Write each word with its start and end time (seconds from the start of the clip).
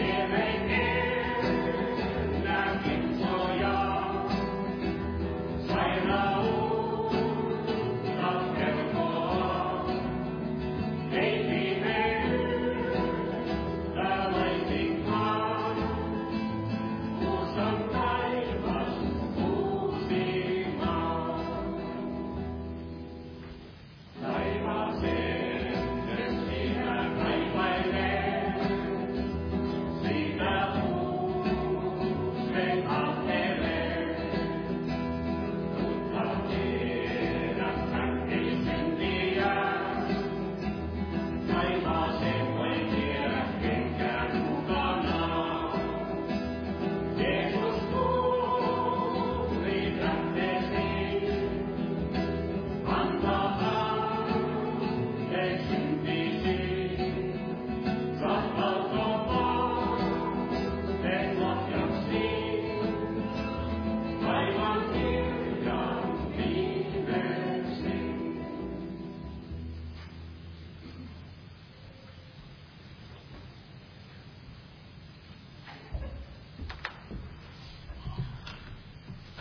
Spirit. 0.00 0.59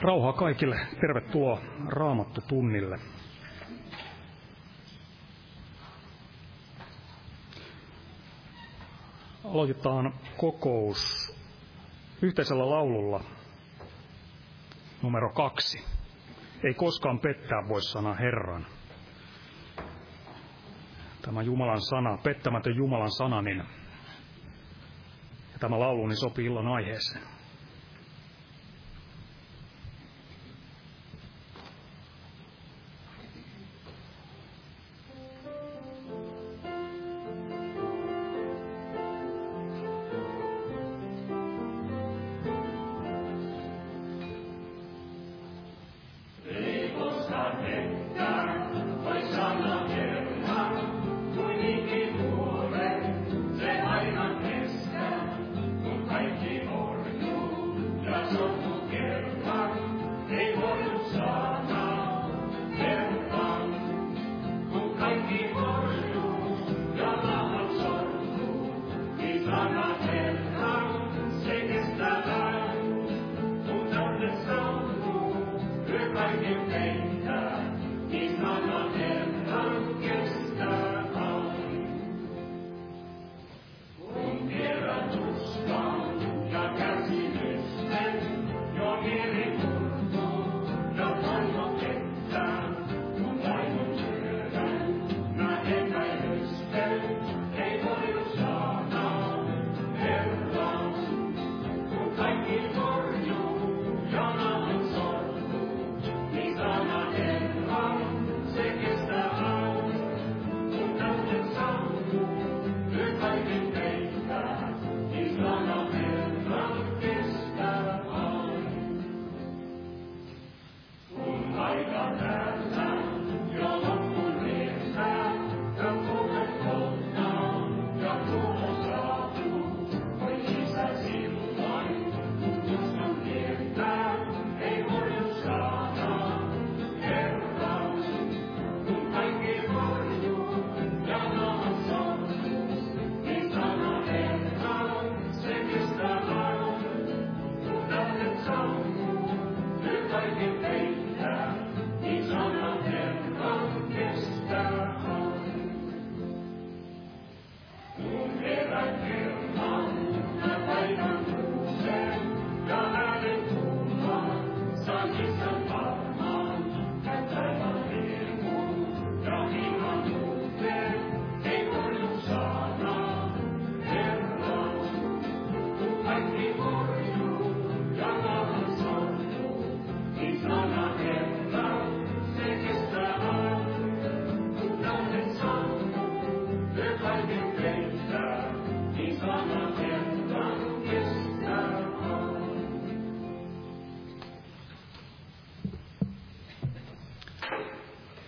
Rauhaa 0.10 0.34
kaikille. 0.34 0.80
Tervetuloa 1.02 1.62
Raamattu 1.88 2.42
tunnille. 2.48 3.00
Aloitetaan 9.44 10.14
kokous 10.38 11.34
yhteisellä 12.22 12.70
laululla 12.70 13.24
numero 15.02 15.30
kaksi. 15.30 15.86
Ei 16.64 16.74
koskaan 16.74 17.20
pettää 17.20 17.68
voi 17.68 17.82
sana 17.82 18.14
Herran. 18.14 18.66
Tämä 21.22 21.42
Jumalan 21.42 21.82
sana, 21.82 22.18
pettämätön 22.18 22.76
Jumalan 22.76 23.12
sana, 23.12 23.42
niin 23.42 23.64
tämä 25.60 25.80
laulu 25.80 26.08
niin 26.08 26.18
sopii 26.20 26.46
illan 26.46 26.68
aiheeseen. 26.68 27.39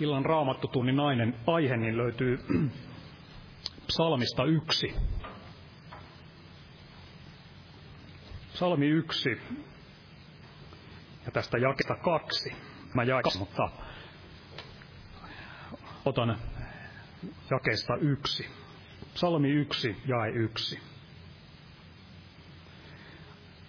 Illan 0.02 0.26
raamattotunnin 0.26 0.96
nainen 0.96 1.36
aihe 1.48 1.78
niin 1.78 1.98
löytyy 1.98 2.40
psalmista 3.88 4.44
yksi. 4.44 4.96
Psalmi 8.54 8.88
yksi 8.88 9.30
ja 11.26 11.32
tästä 11.32 11.58
jakesta 11.58 11.96
kaksi. 11.96 12.54
Mä 12.94 13.04
jain, 13.04 13.24
mutta 13.40 13.70
otan 16.06 16.38
jakeesta 17.52 17.96
yksi. 17.96 18.48
Psalmi 19.14 19.50
yksi, 19.50 19.96
jae 20.08 20.30
yksi. 20.30 20.80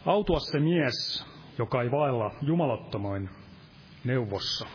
Autua 0.07 0.41
se 0.41 0.61
mies, 0.61 1.27
joka 1.59 1.83
ei 1.83 1.91
vailla 1.91 2.31
jumalattomoin 2.41 3.31
neuvossa, 4.05 4.67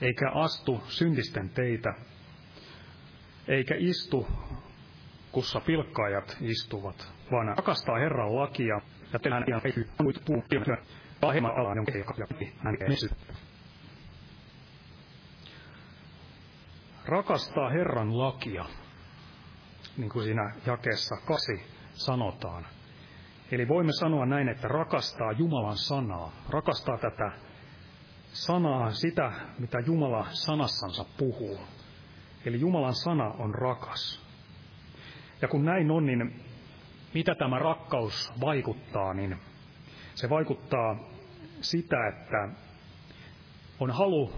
eikä 0.00 0.30
astu 0.30 0.82
syntisten 0.88 1.50
teitä, 1.50 1.94
eikä 3.48 3.74
istu, 3.78 4.28
kussa 5.32 5.60
pilkkaajat 5.60 6.36
istuvat, 6.40 7.12
vaan 7.32 7.48
rakastaa 7.56 7.98
Herran 7.98 8.36
lakia 8.36 8.80
ja 9.12 9.18
tehdään 9.18 9.44
ihan 9.48 9.60
ei 9.64 9.86
muut 10.02 10.22
puhtia, 10.24 10.60
pahemman 11.20 11.56
alan, 11.56 11.76
jonka 11.76 11.92
ei 11.92 12.04
ja 12.18 12.26
hän 12.58 12.76
Rakastaa 17.06 17.70
Herran 17.70 18.18
lakia, 18.18 18.64
niin 19.96 20.10
kuin 20.10 20.24
siinä 20.24 20.54
jakeessa 20.66 21.16
kasi 21.26 21.62
sanotaan. 21.92 22.66
Eli 23.52 23.68
voimme 23.68 23.92
sanoa 23.92 24.26
näin, 24.26 24.48
että 24.48 24.68
rakastaa 24.68 25.32
Jumalan 25.32 25.76
sanaa, 25.76 26.32
rakastaa 26.50 26.98
tätä 26.98 27.32
sanaa, 28.32 28.90
sitä, 28.92 29.32
mitä 29.58 29.78
Jumala 29.86 30.26
sanassansa 30.30 31.04
puhuu. 31.18 31.60
Eli 32.44 32.60
Jumalan 32.60 32.94
sana 32.94 33.30
on 33.38 33.54
rakas. 33.54 34.20
Ja 35.42 35.48
kun 35.48 35.64
näin 35.64 35.90
on, 35.90 36.06
niin 36.06 36.34
mitä 37.14 37.34
tämä 37.34 37.58
rakkaus 37.58 38.32
vaikuttaa, 38.40 39.14
niin 39.14 39.36
se 40.14 40.30
vaikuttaa 40.30 40.96
sitä, 41.60 41.96
että 42.08 42.48
on 43.80 43.90
halu, 43.90 44.32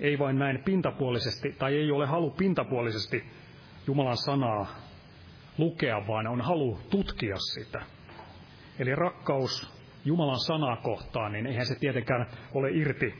ei 0.00 0.18
vain 0.18 0.38
näin 0.38 0.62
pintapuolisesti, 0.64 1.52
tai 1.52 1.74
ei 1.74 1.90
ole 1.90 2.06
halu 2.06 2.30
pintapuolisesti 2.30 3.24
Jumalan 3.86 4.16
sanaa 4.16 4.66
lukea, 5.58 6.06
vaan 6.06 6.26
on 6.26 6.40
halu 6.40 6.78
tutkia 6.90 7.36
sitä. 7.38 7.82
Eli 8.78 8.94
rakkaus 8.94 9.75
Jumalan 10.06 10.40
sanaa 10.40 10.76
kohtaan, 10.76 11.32
niin 11.32 11.46
eihän 11.46 11.66
se 11.66 11.74
tietenkään 11.74 12.26
ole 12.54 12.70
irti 12.70 13.14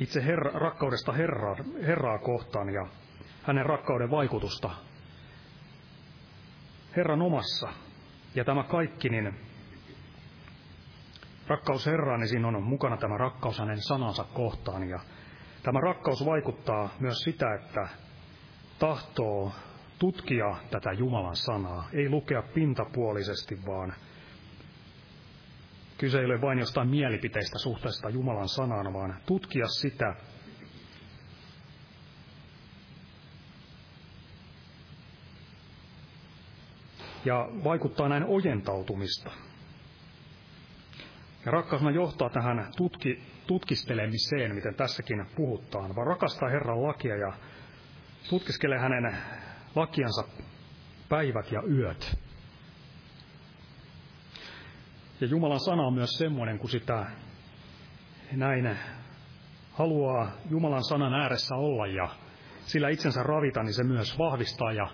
itse 0.00 0.24
herra, 0.24 0.50
rakkaudesta 0.54 1.12
Herraa, 1.12 1.56
Herraa 1.82 2.18
kohtaan 2.18 2.74
ja 2.74 2.86
hänen 3.42 3.66
rakkauden 3.66 4.10
vaikutusta 4.10 4.70
Herran 6.96 7.22
omassa. 7.22 7.68
Ja 8.34 8.44
tämä 8.44 8.62
kaikki, 8.64 9.08
niin 9.08 9.34
rakkaus 11.46 11.86
Herraan, 11.86 12.20
niin 12.20 12.28
siinä 12.28 12.48
on 12.48 12.62
mukana 12.62 12.96
tämä 12.96 13.18
rakkaus 13.18 13.58
hänen 13.58 13.82
sanansa 13.82 14.24
kohtaan. 14.24 14.88
Ja 14.88 15.00
tämä 15.62 15.80
rakkaus 15.80 16.26
vaikuttaa 16.26 16.88
myös 17.00 17.18
sitä, 17.18 17.54
että 17.54 17.88
tahtoo 18.78 19.52
tutkia 19.98 20.56
tätä 20.70 20.92
Jumalan 20.92 21.36
sanaa, 21.36 21.88
ei 21.92 22.10
lukea 22.10 22.42
pintapuolisesti, 22.42 23.58
vaan 23.66 23.94
kyse 25.98 26.18
ei 26.18 26.24
ole 26.24 26.40
vain 26.40 26.58
jostain 26.58 26.88
mielipiteistä 26.88 27.58
suhteesta 27.58 28.10
Jumalan 28.10 28.48
sanaan, 28.48 28.92
vaan 28.92 29.16
tutkia 29.26 29.66
sitä 29.66 30.14
ja 37.24 37.48
vaikuttaa 37.64 38.08
näin 38.08 38.24
ojentautumista. 38.24 39.30
Ja 41.44 41.52
rakkausna 41.52 41.90
johtaa 41.90 42.30
tähän 42.30 42.72
tutki, 42.76 43.22
tutkistelemiseen, 43.46 44.54
miten 44.54 44.74
tässäkin 44.74 45.26
puhutaan, 45.36 45.96
vaan 45.96 46.06
rakastaa 46.06 46.48
Herran 46.48 46.82
lakia 46.82 47.16
ja 47.16 47.32
tutkiskelee 48.30 48.78
hänen 48.78 49.16
lakiansa 49.74 50.24
päivät 51.08 51.52
ja 51.52 51.62
yöt. 51.62 52.27
Ja 55.20 55.26
Jumalan 55.26 55.60
sana 55.60 55.82
on 55.82 55.94
myös 55.94 56.10
semmoinen, 56.10 56.58
kun 56.58 56.70
sitä 56.70 57.06
näin 58.32 58.78
haluaa 59.72 60.30
Jumalan 60.50 60.84
sanan 60.84 61.14
ääressä 61.14 61.54
olla 61.54 61.86
ja 61.86 62.08
sillä 62.66 62.88
itsensä 62.88 63.22
ravita, 63.22 63.62
niin 63.62 63.74
se 63.74 63.84
myös 63.84 64.18
vahvistaa 64.18 64.72
ja 64.72 64.88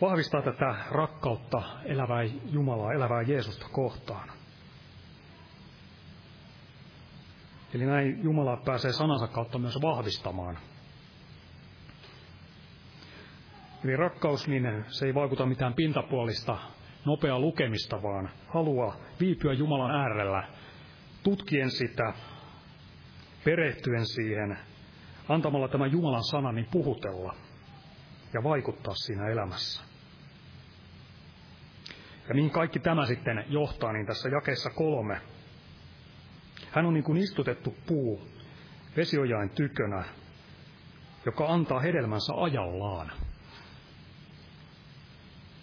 vahvistaa 0.00 0.42
tätä 0.42 0.74
rakkautta 0.90 1.62
elävää 1.84 2.22
Jumalaa, 2.50 2.92
elävää 2.92 3.22
Jeesusta 3.22 3.66
kohtaan. 3.72 4.28
Eli 7.74 7.86
näin 7.86 8.24
Jumala 8.24 8.56
pääsee 8.56 8.92
sanansa 8.92 9.26
kautta 9.26 9.58
myös 9.58 9.78
vahvistamaan. 9.82 10.58
Eli 13.84 13.96
rakkaus, 13.96 14.48
niin 14.48 14.84
se 14.88 15.06
ei 15.06 15.14
vaikuta 15.14 15.46
mitään 15.46 15.74
pintapuolista, 15.74 16.58
nopea 17.08 17.38
lukemista, 17.38 18.02
vaan 18.02 18.30
haluaa 18.48 18.96
viipyä 19.20 19.52
Jumalan 19.52 19.90
äärellä, 19.90 20.48
tutkien 21.22 21.70
sitä, 21.70 22.12
perehtyen 23.44 24.06
siihen, 24.06 24.58
antamalla 25.28 25.68
tämä 25.68 25.86
Jumalan 25.86 26.24
sana 26.24 26.52
niin 26.52 26.68
puhutella 26.70 27.34
ja 28.32 28.42
vaikuttaa 28.42 28.94
siinä 28.94 29.28
elämässä. 29.28 29.82
Ja 32.28 32.34
mihin 32.34 32.50
kaikki 32.50 32.78
tämä 32.78 33.06
sitten 33.06 33.44
johtaa, 33.48 33.92
niin 33.92 34.06
tässä 34.06 34.28
jakeessa 34.28 34.70
kolme. 34.70 35.20
Hän 36.70 36.86
on 36.86 36.94
niin 36.94 37.04
kuin 37.04 37.18
istutettu 37.18 37.74
puu 37.86 38.28
vesiojain 38.96 39.50
tykönä, 39.50 40.04
joka 41.26 41.46
antaa 41.46 41.80
hedelmänsä 41.80 42.32
ajallaan. 42.36 43.12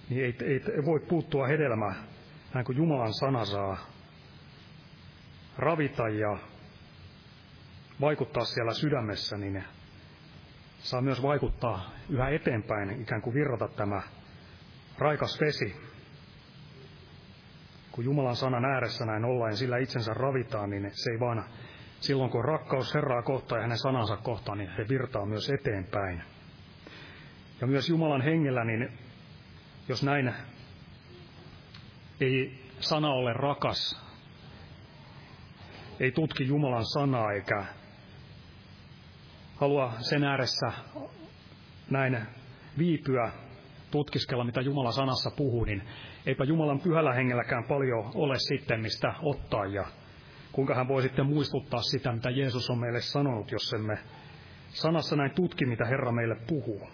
Niin 0.09 0.25
ei, 0.25 0.35
ei, 0.43 0.85
voi 0.85 0.99
puuttua 0.99 1.47
hedelmä, 1.47 1.95
näin 2.53 2.65
kuin 2.65 2.77
Jumalan 2.77 3.13
sana 3.13 3.45
saa 3.45 3.77
ravita 5.57 6.09
ja 6.09 6.37
vaikuttaa 8.01 8.45
siellä 8.45 8.73
sydämessä, 8.73 9.37
niin 9.37 9.63
saa 10.79 11.01
myös 11.01 11.21
vaikuttaa 11.21 11.91
yhä 12.09 12.29
eteenpäin, 12.29 13.01
ikään 13.01 13.21
kuin 13.21 13.33
virrata 13.33 13.67
tämä 13.67 14.01
raikas 14.97 15.41
vesi 15.41 15.75
kun 17.95 18.05
Jumalan 18.05 18.35
sanan 18.35 18.65
ääressä 18.65 19.05
näin 19.05 19.25
ollaan 19.25 19.51
ja 19.51 19.57
sillä 19.57 19.77
itsensä 19.77 20.13
ravitaan, 20.13 20.69
niin 20.69 20.91
se 20.93 21.11
ei 21.11 21.19
vaan 21.19 21.43
silloin 21.99 22.31
kun 22.31 22.45
rakkaus 22.45 22.93
Herraa 22.93 23.21
kohtaan 23.21 23.59
ja 23.59 23.63
hänen 23.63 23.77
sanansa 23.77 24.17
kohtaan, 24.17 24.57
niin 24.57 24.69
se 24.75 24.85
virtaa 24.89 25.25
myös 25.25 25.49
eteenpäin. 25.49 26.23
Ja 27.61 27.67
myös 27.67 27.89
Jumalan 27.89 28.21
hengellä, 28.21 28.63
niin 28.63 28.89
jos 29.87 30.03
näin 30.03 30.33
ei 32.21 32.63
sana 32.79 33.09
ole 33.09 33.33
rakas, 33.33 34.01
ei 35.99 36.11
tutki 36.11 36.47
Jumalan 36.47 36.85
sanaa 36.85 37.31
eikä 37.31 37.65
halua 39.55 39.93
sen 39.99 40.23
ääressä 40.23 40.71
näin 41.89 42.27
viipyä, 42.77 43.31
tutkiskella, 43.91 44.43
mitä 44.43 44.61
Jumala 44.61 44.91
sanassa 44.91 45.31
puhuu, 45.37 45.65
niin 45.65 45.83
eipä 46.25 46.43
Jumalan 46.43 46.79
pyhällä 46.79 47.13
hengelläkään 47.13 47.63
paljon 47.63 48.11
ole 48.15 48.35
sitten 48.37 48.81
mistä 48.81 49.13
ottaa 49.21 49.65
ja 49.65 49.85
kuinka 50.51 50.75
hän 50.75 50.87
voi 50.87 51.01
sitten 51.01 51.25
muistuttaa 51.25 51.81
sitä, 51.81 52.11
mitä 52.11 52.29
Jeesus 52.29 52.69
on 52.69 52.79
meille 52.79 53.01
sanonut, 53.01 53.51
jos 53.51 53.73
emme 53.73 53.97
sanassa 54.69 55.15
näin 55.15 55.31
tutki, 55.31 55.65
mitä 55.65 55.85
Herra 55.85 56.11
meille 56.11 56.35
puhuu. 56.47 56.89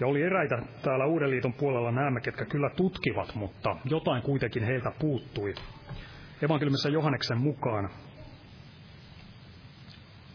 Ja 0.00 0.06
oli 0.06 0.22
eräitä 0.22 0.62
täällä 0.82 1.06
Uuden 1.06 1.30
liiton 1.30 1.52
puolella 1.52 1.92
näemme, 1.92 2.20
ketkä 2.20 2.44
kyllä 2.44 2.70
tutkivat, 2.70 3.34
mutta 3.34 3.76
jotain 3.84 4.22
kuitenkin 4.22 4.64
heiltä 4.64 4.92
puuttui. 4.98 5.54
Evankeliumissa 6.42 6.88
Johanneksen 6.88 7.38
mukaan 7.38 7.90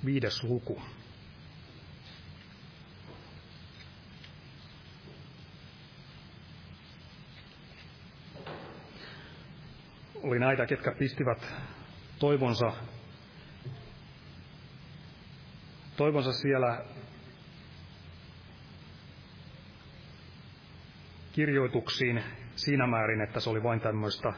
viides 0.06 0.44
luku. 0.44 0.82
oli 10.24 10.40
näitä, 10.40 10.66
ketkä 10.66 10.92
pistivät 10.92 11.54
toivonsa, 12.20 12.74
toivonsa 15.98 16.34
siellä 16.34 16.86
kirjoituksiin 21.34 22.24
siinä 22.56 22.88
määrin, 22.88 23.22
että 23.22 23.40
se 23.40 23.50
oli 23.50 23.64
vain 23.64 23.80
tämmöistä 23.80 24.34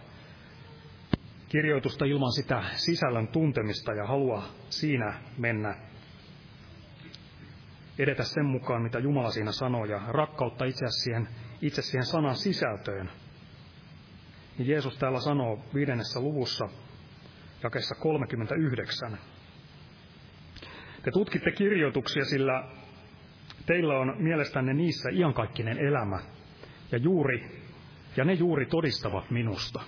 kirjoitusta 1.50 2.06
ilman 2.06 2.32
sitä 2.32 2.64
sisällön 2.72 3.28
tuntemista 3.28 3.94
ja 3.94 4.08
halua 4.08 4.44
siinä 4.70 5.14
mennä 5.38 5.76
edetä 8.00 8.24
sen 8.24 8.46
mukaan, 8.46 8.82
mitä 8.82 9.00
Jumala 9.00 9.32
siinä 9.32 9.52
sanoo, 9.52 9.86
ja 9.86 10.02
rakkautta 10.08 10.66
itse 10.66 10.86
siihen, 10.90 11.28
itse 11.62 11.82
siihen 11.82 12.06
sanan 12.06 12.36
sisältöön. 12.36 13.10
Niin 14.58 14.68
Jeesus 14.68 14.98
täällä 14.98 15.20
sanoo 15.20 15.66
viidennessä 15.74 16.20
luvussa, 16.20 16.70
jakessa 17.64 17.96
39. 17.96 19.18
Te 21.04 21.12
tutkitte 21.12 21.52
kirjoituksia, 21.52 22.26
sillä 22.26 22.64
teillä 23.66 24.00
on 24.00 24.16
mielestänne 24.18 24.74
niissä 24.74 25.10
iankaikkinen 25.10 25.78
elämä, 25.78 26.35
ja, 26.92 26.98
juuri, 26.98 27.62
ja 28.18 28.26
ne 28.26 28.34
juuri 28.34 28.66
todistavat 28.66 29.32
minusta. 29.32 29.82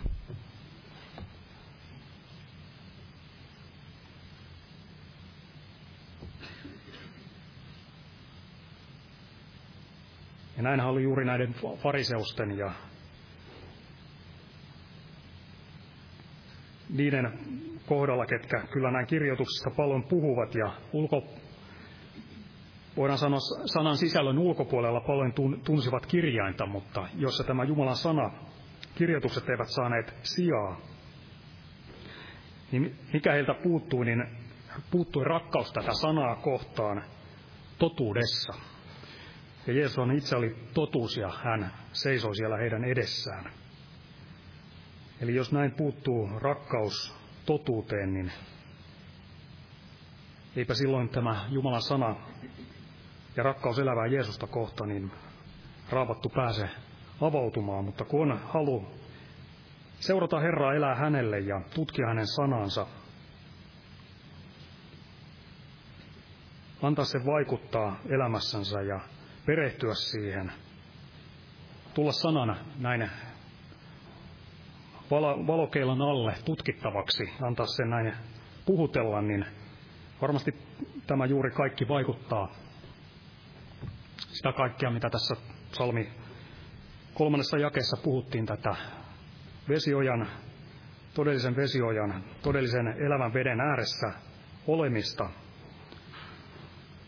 Ja 10.57 10.63
näinhän 10.63 10.89
oli 10.89 11.03
juuri 11.03 11.25
näiden 11.25 11.55
fariseusten 11.83 12.57
ja 12.57 12.71
niiden 16.89 17.39
kohdalla, 17.85 18.25
ketkä 18.25 18.63
kyllä 18.71 18.91
näin 18.91 19.07
kirjoituksista 19.07 19.69
paljon 19.77 20.03
puhuvat 20.03 20.55
ja 20.55 20.71
ulko, 20.93 21.23
voidaan 22.97 23.17
sanoa 23.17 23.39
sanan 23.65 23.97
sisällön 23.97 24.37
ulkopuolella 24.37 25.01
paljon 25.01 25.33
tunsivat 25.63 26.05
kirjainta, 26.05 26.65
mutta 26.65 27.07
jossa 27.15 27.43
tämä 27.43 27.63
Jumalan 27.63 27.95
sana, 27.95 28.31
kirjoitukset 28.95 29.49
eivät 29.49 29.69
saaneet 29.69 30.15
sijaa, 30.23 30.81
niin 32.71 32.95
mikä 33.13 33.33
heiltä 33.33 33.53
puuttui, 33.53 34.05
niin 34.05 34.23
puuttui 34.91 35.23
rakkaus 35.23 35.71
tätä 35.71 35.93
sanaa 35.93 36.35
kohtaan 36.35 37.03
totuudessa. 37.77 38.53
Ja 39.67 39.73
Jeesus 39.73 39.97
on 39.97 40.11
itse 40.11 40.35
oli 40.35 40.55
totuus 40.73 41.17
ja 41.17 41.29
hän 41.43 41.73
seisoi 41.93 42.35
siellä 42.35 42.57
heidän 42.57 42.83
edessään. 42.83 43.51
Eli 45.21 45.35
jos 45.35 45.51
näin 45.51 45.71
puuttuu 45.71 46.29
rakkaus 46.39 47.15
totuuteen, 47.45 48.13
niin 48.13 48.31
eipä 50.55 50.73
silloin 50.73 51.09
tämä 51.09 51.45
Jumalan 51.49 51.81
sana 51.81 52.15
ja 53.37 53.43
rakkaus 53.43 53.79
elävää 53.79 54.05
Jeesusta 54.05 54.47
kohta, 54.47 54.85
niin 54.85 55.11
raavattu 55.89 56.29
pääse 56.29 56.69
avautumaan, 57.21 57.85
mutta 57.85 58.05
kun 58.05 58.31
on 58.31 58.39
halu 58.39 58.85
seurata 59.99 60.39
Herraa, 60.39 60.73
elää 60.73 60.95
hänelle 60.95 61.39
ja 61.39 61.61
tutkia 61.75 62.07
hänen 62.07 62.27
sanansa, 62.27 62.87
antaa 66.81 67.05
se 67.05 67.25
vaikuttaa 67.25 67.99
elämässänsä 68.09 68.81
ja 68.81 68.99
perehtyä 69.45 69.93
siihen, 69.93 70.51
tulla 71.93 72.11
sanana 72.11 72.57
näin 72.79 73.09
valokeilan 75.47 76.01
alle 76.01 76.35
tutkittavaksi, 76.45 77.23
antaa 77.41 77.65
sen 77.65 77.89
näin 77.89 78.13
puhutella, 78.65 79.21
niin 79.21 79.45
varmasti 80.21 80.51
tämä 81.07 81.25
juuri 81.25 81.51
kaikki 81.51 81.87
vaikuttaa 81.87 82.51
sitä 84.37 84.53
kaikkea, 84.53 84.91
mitä 84.91 85.09
tässä 85.09 85.35
salmi 85.71 86.09
kolmannessa 87.13 87.57
jakeessa 87.57 87.97
puhuttiin 88.03 88.45
tätä 88.45 88.75
vesiojan, 89.69 90.27
todellisen 91.13 91.55
vesiojan, 91.55 92.23
todellisen 92.41 92.87
elävän 92.87 93.33
veden 93.33 93.61
ääressä 93.61 94.07
olemista, 94.67 95.29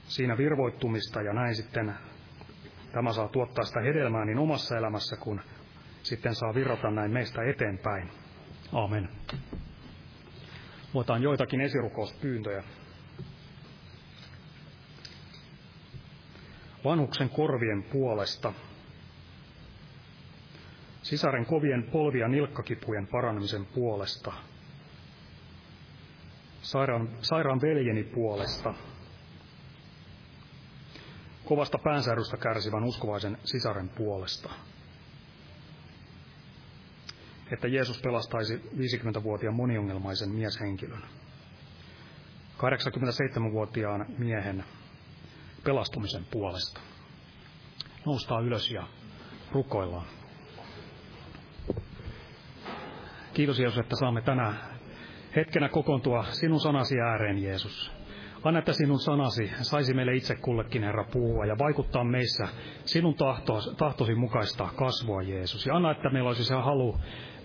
siinä 0.08 0.38
virvoittumista 0.38 1.22
ja 1.22 1.34
näin 1.34 1.56
sitten 1.56 1.94
tämä 2.92 3.14
saa 3.14 3.28
tuottaa 3.28 3.66
sitä 3.66 3.80
hedelmää 3.82 4.26
niin 4.26 4.40
omassa 4.40 4.78
elämässä 4.78 5.16
kuin 5.18 5.42
sitten 6.04 6.36
saa 6.36 6.56
virrata 6.56 6.92
näin 6.92 7.12
meistä 7.12 7.42
eteenpäin. 7.44 8.10
Aamen. 8.74 9.10
Otan 10.94 11.24
joitakin 11.24 11.62
esirukouspyyntöjä. 11.62 12.64
Vanhuksen 16.86 17.30
korvien 17.30 17.84
puolesta. 17.84 18.54
Sisaren 21.02 21.46
kovien 21.46 21.84
polvia 21.84 22.28
nilkkakipujen 22.28 23.08
paranemisen 23.08 23.66
puolesta. 23.66 24.34
Sairaan, 26.62 27.10
sairaan 27.22 27.62
veljeni 27.62 28.04
puolesta 28.04 28.74
kovasta 31.50 31.78
päänsärystä 31.84 32.38
kärsivän 32.38 32.84
uskovaisen 32.84 33.38
sisaren 33.44 33.90
puolesta. 33.90 34.50
Että 37.52 37.68
Jeesus 37.68 38.02
pelastaisi 38.02 38.56
50-vuotiaan 38.58 39.56
moniongelmaisen 39.56 40.30
mieshenkilön. 40.30 41.02
87-vuotiaan 42.58 44.06
miehen 44.18 44.64
pelastumisen 45.64 46.26
puolesta. 46.32 46.82
Noustaan 48.06 48.46
ylös 48.46 48.72
ja 48.72 48.88
rukoillaan. 49.52 50.06
Kiitos 53.34 53.60
Jeesus, 53.60 53.80
että 53.80 53.96
saamme 53.96 54.22
tänä 54.22 54.54
hetkenä 55.36 55.70
kokoontua 55.70 56.24
sinun 56.24 56.60
sanasi 56.60 57.00
ääreen, 57.00 57.44
Jeesus. 57.44 57.92
Anna, 58.44 58.60
että 58.60 58.74
sinun 58.74 59.00
sanasi 59.00 59.52
saisi 59.62 59.94
meille 59.94 60.16
itse 60.16 60.36
kullekin, 60.36 60.84
Herra, 60.84 61.06
puhua 61.12 61.46
ja 61.46 61.58
vaikuttaa 61.58 62.04
meissä 62.04 62.48
sinun 62.86 63.16
tahtosi, 63.78 64.16
mukaista 64.16 64.70
kasvua, 64.76 65.22
Jeesus. 65.22 65.66
Ja 65.66 65.76
anna, 65.76 65.92
että 65.92 66.10
meillä 66.10 66.28
olisi 66.28 66.44
se 66.44 66.56
halu 66.56 66.98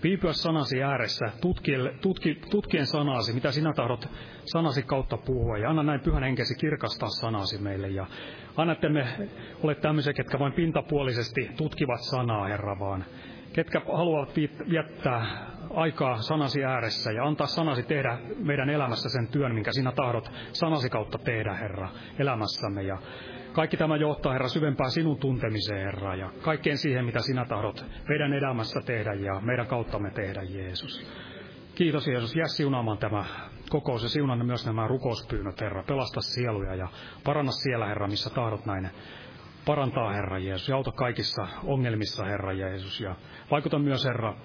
viipyä 0.05 0.33
sanasi 0.33 0.83
ääressä, 0.83 1.25
tutkien, 1.41 1.91
tutki, 2.01 2.41
tutkien 2.49 2.85
sanasi, 2.85 3.33
mitä 3.33 3.51
sinä 3.51 3.73
tahdot 3.73 4.09
sanasi 4.45 4.83
kautta 4.83 5.17
puhua. 5.17 5.57
Ja 5.57 5.69
anna 5.69 5.83
näin 5.83 5.99
pyhän 5.99 6.23
henkesi 6.23 6.55
kirkastaa 6.55 7.09
sanasi 7.09 7.61
meille. 7.61 7.87
Ja 7.87 8.05
anna, 8.57 8.73
että 8.73 8.89
me 8.89 9.29
ole 9.63 9.75
tämmöisiä, 9.75 10.13
ketkä 10.13 10.39
vain 10.39 10.53
pintapuolisesti 10.53 11.51
tutkivat 11.57 12.01
sanaa, 12.01 12.47
Herra, 12.47 12.79
vaan 12.79 13.05
ketkä 13.53 13.81
haluavat 13.93 14.35
viettää 14.69 15.25
aikaa 15.73 16.21
sanasi 16.21 16.63
ääressä 16.63 17.11
ja 17.11 17.25
antaa 17.25 17.47
sanasi 17.47 17.83
tehdä 17.83 18.17
meidän 18.37 18.69
elämässä 18.69 19.09
sen 19.09 19.27
työn, 19.27 19.53
minkä 19.53 19.71
sinä 19.71 19.91
tahdot 19.91 20.31
sanasi 20.51 20.89
kautta 20.89 21.17
tehdä, 21.17 21.53
Herra, 21.53 21.89
elämässämme. 22.19 22.83
Ja 22.83 22.97
kaikki 23.55 23.77
tämä 23.77 23.95
johtaa, 23.95 24.33
Herra, 24.33 24.47
syvempään 24.47 24.91
sinun 24.91 25.17
tuntemiseen, 25.17 25.85
Herra, 25.85 26.15
ja 26.15 26.31
kaikkeen 26.41 26.77
siihen, 26.77 27.05
mitä 27.05 27.19
sinä 27.19 27.45
tahdot 27.45 27.85
meidän 28.09 28.33
elämässä 28.33 28.81
tehdä 28.85 29.13
ja 29.13 29.41
meidän 29.41 29.67
kauttamme 29.67 30.11
tehdä, 30.11 30.41
Jeesus. 30.43 31.11
Kiitos 31.75 32.07
Jeesus, 32.07 32.35
jää 32.35 32.47
siunaamaan 32.47 32.97
tämä 32.97 33.25
kokous 33.69 34.03
ja 34.03 34.09
siunanne 34.09 34.45
myös 34.45 34.65
nämä 34.65 34.87
rukouspyynnöt, 34.87 35.61
Herra. 35.61 35.83
Pelasta 35.83 36.21
sieluja 36.21 36.75
ja 36.75 36.87
paranna 37.23 37.51
siellä, 37.51 37.85
Herra, 37.85 38.07
missä 38.07 38.29
tahdot 38.29 38.65
näin 38.65 38.89
parantaa, 39.65 40.13
Herra 40.13 40.39
Jeesus, 40.39 40.69
ja 40.69 40.75
auta 40.75 40.91
kaikissa 40.91 41.47
ongelmissa, 41.63 42.25
Herra 42.25 42.53
Jeesus. 42.53 43.01
Ja 43.01 43.15
vaikuta 43.51 43.79
myös, 43.79 44.05
Herra, 44.05 44.35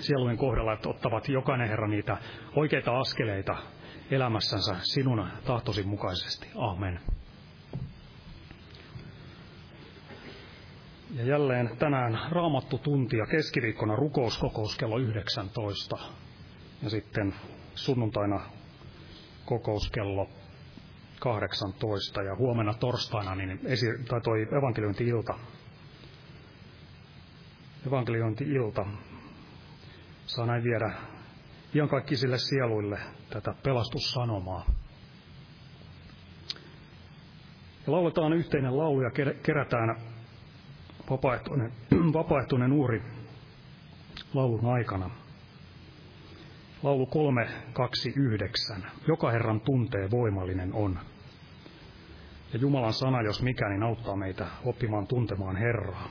sielujen 0.00 0.36
kohdalla, 0.38 0.72
että 0.72 0.88
ottavat 0.88 1.28
jokainen 1.28 1.68
Herra 1.68 1.88
niitä 1.88 2.16
oikeita 2.56 2.98
askeleita 2.98 3.56
elämässänsä 4.10 4.76
sinun 4.80 5.28
tahtosi 5.44 5.82
mukaisesti. 5.82 6.48
Amen. 6.56 7.15
Ja 11.14 11.24
jälleen 11.24 11.76
tänään 11.78 12.18
raamattu 12.30 12.78
tuntia 12.78 13.26
keskiviikkona 13.26 13.96
rukouskokous 13.96 14.76
kello 14.76 14.98
19. 14.98 15.96
Ja 16.82 16.90
sitten 16.90 17.34
sunnuntaina 17.74 18.40
kokous 19.44 19.90
kello 19.90 20.28
18 21.20 22.22
ja 22.22 22.36
huomenna 22.36 22.74
torstaina 22.74 23.34
niin 23.34 23.60
esi- 23.64 24.04
tai 24.08 24.20
toi 24.20 24.42
evankeliointi-ilta. 24.58 25.34
Evankeliointi-ilta 27.86 28.86
saa 30.26 30.46
näin 30.46 30.64
viedä 30.64 30.92
iankaikkisille 31.74 32.38
sieluille 32.38 32.98
tätä 33.30 33.54
pelastussanomaa. 33.62 34.64
Ja 37.86 37.92
lauletaan 37.92 38.32
yhteinen 38.32 38.78
laulu 38.78 39.00
ja 39.02 39.10
kerätään 39.42 39.96
vapaaehtoinen, 41.10 41.72
vapaaehtoinen 42.12 42.72
uuri 42.72 43.02
laulun 44.34 44.72
aikana. 44.72 45.10
Laulu 46.82 47.06
329. 47.06 48.86
Joka 49.08 49.30
Herran 49.30 49.60
tuntee 49.60 50.10
voimallinen 50.10 50.72
on. 50.72 50.98
Ja 52.52 52.58
Jumalan 52.58 52.92
sana, 52.92 53.22
jos 53.22 53.42
mikä, 53.42 53.68
niin 53.68 53.82
auttaa 53.82 54.16
meitä 54.16 54.46
oppimaan 54.64 55.06
tuntemaan 55.06 55.56
Herraa. 55.56 56.08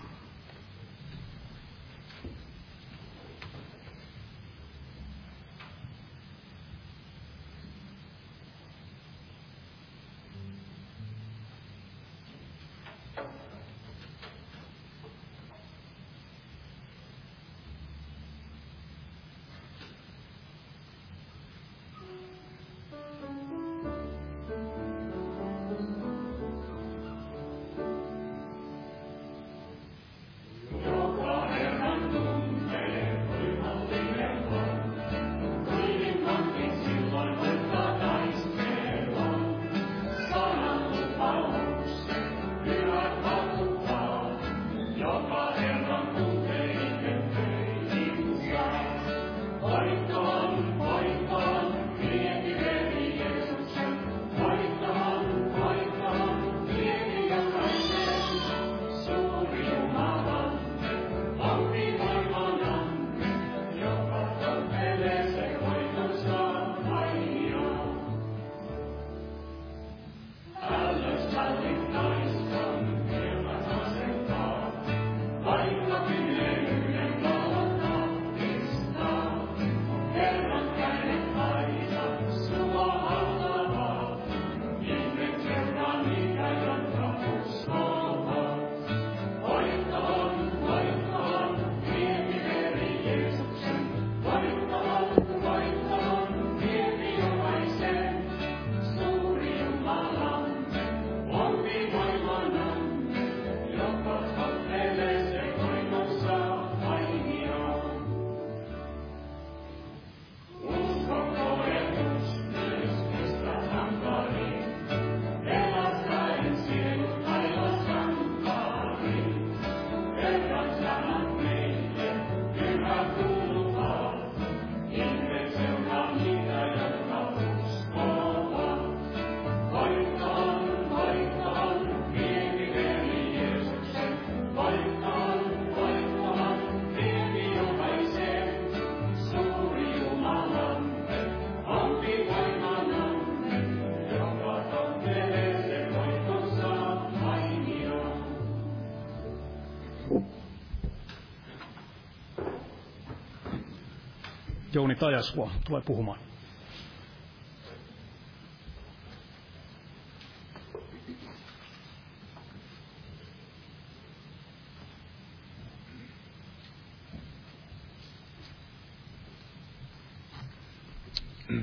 Jouni 154.76 154.96
Tajasvuo 154.96 155.52
tulee 155.66 155.82
puhumaan. 155.82 156.20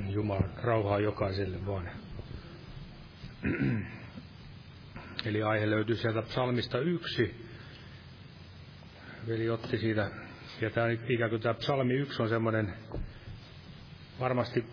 Jumalan 0.09 0.49
rauhaa 0.63 0.99
jokaiselle 0.99 1.65
vaan. 1.65 1.89
Eli 5.25 5.43
aihe 5.43 5.69
löytyy 5.69 5.95
sieltä 5.95 6.21
psalmista 6.21 6.79
yksi. 6.79 7.45
Veli 9.27 9.49
otti 9.49 9.77
siitä, 9.77 10.11
ja 10.61 10.69
tämä 10.69 10.87
ikään 10.89 11.29
kuin 11.29 11.41
tämä 11.41 11.53
psalmi 11.53 11.93
yksi 11.93 12.21
on 12.21 12.29
semmoinen 12.29 12.73
varmasti 14.23 14.65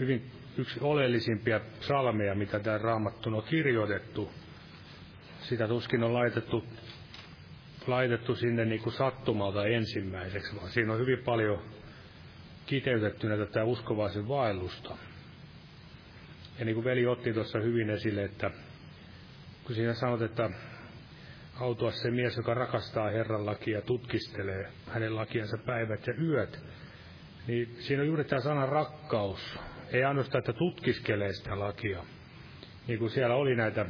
hyvin 0.00 0.30
yksi 0.58 0.80
oleellisimpia 0.80 1.60
psalmeja, 1.80 2.34
mitä 2.34 2.60
tämä 2.60 2.78
raamattu 2.78 3.36
on 3.36 3.42
kirjoitettu. 3.42 4.32
Sitä 5.40 5.68
tuskin 5.68 6.02
on 6.02 6.14
laitettu, 6.14 6.64
laitettu 7.86 8.36
sinne 8.36 8.64
niin 8.64 8.82
kuin 8.82 8.92
sattumalta 8.92 9.66
ensimmäiseksi, 9.66 10.56
vaan 10.56 10.70
siinä 10.70 10.92
on 10.92 10.98
hyvin 10.98 11.18
paljon 11.24 11.62
kiteytettynä 12.66 13.36
tätä 13.36 13.64
uskovaisen 13.64 14.28
vaellusta. 14.28 14.96
Ja 16.58 16.64
niin 16.64 16.74
kuin 16.74 16.84
veli 16.84 17.06
otti 17.06 17.32
tuossa 17.32 17.58
hyvin 17.58 17.90
esille, 17.90 18.24
että 18.24 18.50
kun 19.64 19.74
siinä 19.74 19.94
sanot, 19.94 20.22
että 20.22 20.50
autua 21.60 21.90
se 21.90 22.10
mies, 22.10 22.36
joka 22.36 22.54
rakastaa 22.54 23.10
Herran 23.10 23.46
lakia 23.46 23.78
ja 23.78 23.82
tutkistelee 23.82 24.72
hänen 24.86 25.16
lakiansa 25.16 25.58
päivät 25.58 26.06
ja 26.06 26.14
yöt, 26.22 26.60
niin 27.46 27.76
siinä 27.78 28.02
on 28.02 28.06
juuri 28.06 28.24
tämä 28.24 28.40
sana 28.40 28.66
rakkaus. 28.66 29.58
Ei 29.92 30.04
ainoastaan, 30.04 30.38
että 30.38 30.52
tutkiskelee 30.52 31.32
sitä 31.32 31.58
lakia. 31.58 32.02
Niin 32.86 32.98
kuin 32.98 33.10
siellä 33.10 33.34
oli 33.34 33.56
näitä 33.56 33.86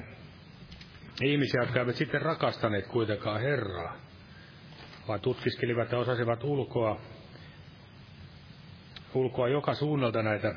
ihmisiä, 1.22 1.60
jotka 1.60 1.78
eivät 1.78 1.96
sitten 1.96 2.22
rakastaneet 2.22 2.86
kuitenkaan 2.86 3.40
Herraa, 3.40 3.96
vaan 5.08 5.20
tutkiskelivat 5.20 5.92
ja 5.92 5.98
osasivat 5.98 6.44
ulkoa, 6.44 7.00
ulkoa 9.14 9.48
joka 9.48 9.74
suunnalta 9.74 10.22
näitä 10.22 10.54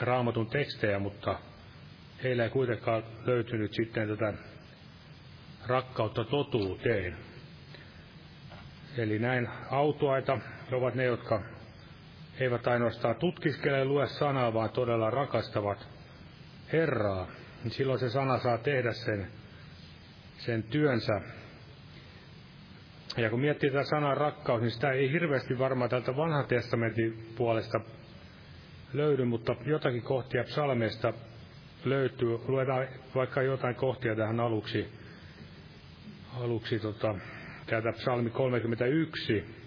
raamatun 0.00 0.50
tekstejä, 0.50 0.98
mutta 0.98 1.38
heillä 2.22 2.44
ei 2.44 2.50
kuitenkaan 2.50 3.02
löytynyt 3.26 3.72
sitten 3.72 4.08
tätä 4.08 4.32
rakkautta 5.66 6.24
totuuteen. 6.24 7.16
Eli 8.98 9.18
näin 9.18 9.48
autuaita 9.70 10.38
ovat 10.72 10.94
ne, 10.94 11.04
jotka 11.04 11.55
eivät 12.40 12.66
ainoastaan 12.66 13.16
tutkiskele 13.16 13.84
lue 13.84 14.06
sanaa, 14.06 14.54
vaan 14.54 14.70
todella 14.70 15.10
rakastavat 15.10 15.88
Herraa. 16.72 17.26
Niin 17.64 17.72
silloin 17.72 17.98
se 17.98 18.10
sana 18.10 18.38
saa 18.38 18.58
tehdä 18.58 18.92
sen, 18.92 19.26
sen 20.38 20.62
työnsä. 20.62 21.20
Ja 23.16 23.30
kun 23.30 23.40
miettii 23.40 23.70
tätä 23.70 23.84
sanaa 23.84 24.14
rakkaus, 24.14 24.60
niin 24.60 24.70
sitä 24.70 24.90
ei 24.90 25.12
hirveästi 25.12 25.58
varmaan 25.58 25.90
tältä 25.90 26.16
vanhan 26.16 26.46
testamentin 26.46 27.32
puolesta 27.36 27.80
löydy, 28.92 29.24
mutta 29.24 29.56
jotakin 29.64 30.02
kohtia 30.02 30.44
psalmeista 30.44 31.12
löytyy. 31.84 32.38
Luetaan 32.48 32.88
vaikka 33.14 33.42
jotain 33.42 33.74
kohtia 33.74 34.16
tähän 34.16 34.40
aluksi. 34.40 34.88
Aluksi 36.40 36.78
tota, 36.78 37.14
täältä 37.66 37.92
psalmi 37.92 38.30
31. 38.30 39.65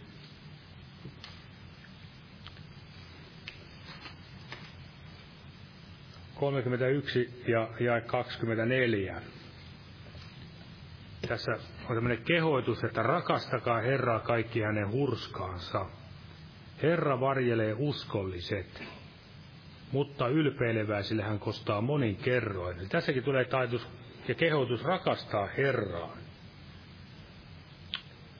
Kolmekymmentäyksi 6.39 7.43
ja 7.47 7.69
jae 7.79 8.01
24. 8.01 9.21
Tässä 11.27 11.51
on 11.89 11.95
tämmöinen 11.95 12.23
kehoitus, 12.23 12.83
että 12.83 13.03
rakastakaa 13.03 13.81
Herraa 13.81 14.19
kaikki 14.19 14.61
hänen 14.61 14.91
hurskaansa. 14.91 15.85
Herra 16.83 17.19
varjelee 17.19 17.75
uskolliset 17.77 18.83
mutta 19.91 20.27
ylpeileväisille 20.27 21.23
hän 21.23 21.39
kostaa 21.39 21.81
monin 21.81 22.15
kerroin. 22.15 22.79
Eli 22.79 22.87
tässäkin 22.87 23.23
tulee 23.23 23.45
taitus 23.45 23.87
ja 24.27 24.35
kehotus 24.35 24.83
rakastaa 24.83 25.47
Herraa. 25.57 26.17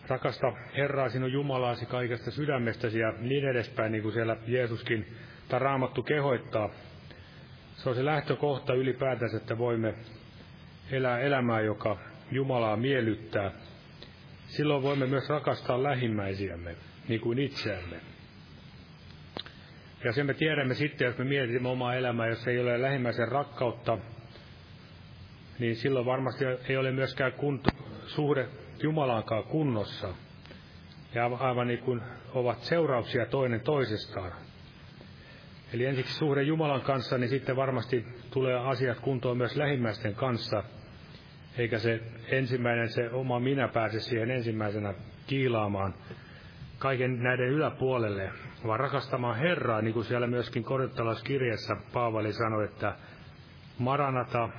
Rakasta 0.07 0.53
Herraa 0.77 1.09
sinun 1.09 1.31
Jumalaasi 1.31 1.85
kaikesta 1.85 2.31
sydämestäsi 2.31 2.99
ja 2.99 3.13
niin 3.19 3.45
edespäin, 3.45 3.91
niin 3.91 4.01
kuin 4.01 4.13
siellä 4.13 4.37
Jeesuskin 4.47 5.15
tai 5.49 5.59
Raamattu 5.59 6.03
kehoittaa. 6.03 6.69
Se 7.83 7.89
on 7.89 7.95
se 7.95 8.05
lähtökohta 8.05 8.73
ylipäätänsä, 8.73 9.37
että 9.37 9.57
voimme 9.57 9.93
elää 10.91 11.19
elämää, 11.19 11.61
joka 11.61 11.97
Jumalaa 12.31 12.77
miellyttää. 12.77 13.51
Silloin 14.47 14.83
voimme 14.83 15.05
myös 15.05 15.29
rakastaa 15.29 15.83
lähimmäisiämme, 15.83 16.75
niin 17.07 17.21
kuin 17.21 17.39
itseämme. 17.39 17.95
Ja 20.03 20.13
sen 20.13 20.25
me 20.25 20.33
tiedämme 20.33 20.73
sitten, 20.73 21.05
jos 21.05 21.17
me 21.17 21.25
mietimme 21.25 21.69
omaa 21.69 21.95
elämää, 21.95 22.27
jos 22.27 22.47
ei 22.47 22.59
ole 22.59 22.81
lähimmäisen 22.81 23.27
rakkautta, 23.27 23.97
niin 25.59 25.75
silloin 25.75 26.05
varmasti 26.05 26.45
ei 26.69 26.77
ole 26.77 26.91
myöskään 26.91 27.33
kunto, 27.33 27.69
suhde 28.05 28.47
Jumalaankaan 28.83 29.43
kunnossa. 29.43 30.13
Ja 31.15 31.25
aivan 31.25 31.67
niin 31.67 31.79
kuin 31.79 32.01
ovat 32.33 32.59
seurauksia 32.59 33.25
toinen 33.25 33.61
toisestaan. 33.61 34.48
Eli 35.73 35.85
ensiksi 35.85 36.13
suhde 36.13 36.43
Jumalan 36.43 36.81
kanssa, 36.81 37.17
niin 37.17 37.29
sitten 37.29 37.55
varmasti 37.55 38.05
tulee 38.31 38.55
asiat 38.55 38.99
kuntoon 38.99 39.37
myös 39.37 39.55
lähimmäisten 39.55 40.15
kanssa. 40.15 40.63
Eikä 41.57 41.79
se 41.79 42.01
ensimmäinen, 42.27 42.89
se 42.89 43.09
oma 43.09 43.39
minä 43.39 43.67
pääse 43.67 43.99
siihen 43.99 44.31
ensimmäisenä 44.31 44.93
kiilaamaan 45.27 45.93
kaiken 46.79 47.23
näiden 47.23 47.49
yläpuolelle, 47.49 48.31
vaan 48.67 48.79
rakastamaan 48.79 49.37
Herraa, 49.37 49.81
niin 49.81 49.93
kuin 49.93 50.05
siellä 50.05 50.27
myöskin 50.27 50.63
korinttalaiskirjassa 50.63 51.75
Paavali 51.93 52.33
sanoi, 52.33 52.65
että 52.65 52.95
Maranata, 53.77 54.49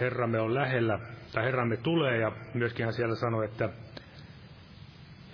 Herramme 0.00 0.40
on 0.40 0.54
lähellä, 0.54 0.98
tai 1.32 1.44
Herramme 1.44 1.76
tulee, 1.76 2.18
ja 2.18 2.32
myöskin 2.54 2.84
hän 2.84 2.94
siellä 2.94 3.14
sanoi, 3.14 3.44
että 3.44 3.68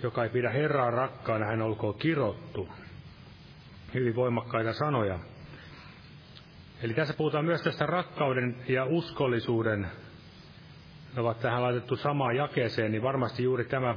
joka 0.03 0.23
ei 0.23 0.29
pidä 0.29 0.49
Herraa 0.49 0.91
rakkaana, 0.91 1.45
hän 1.45 1.61
olkoon 1.61 1.95
kirottu. 1.99 2.69
Hyvin 3.99 4.15
voimakkaita 4.15 4.73
sanoja. 4.73 5.19
Eli 6.81 6.93
tässä 6.93 7.13
puhutaan 7.13 7.45
myös 7.45 7.61
tästä 7.61 7.85
rakkauden 7.85 8.55
ja 8.67 8.85
uskollisuuden, 8.85 9.87
ne 11.15 11.21
ovat 11.21 11.39
tähän 11.39 11.63
laitettu 11.63 11.95
samaan 11.95 12.35
jakeeseen, 12.35 12.91
niin 12.91 13.01
varmasti 13.01 13.43
juuri 13.43 13.65
tämä 13.65 13.95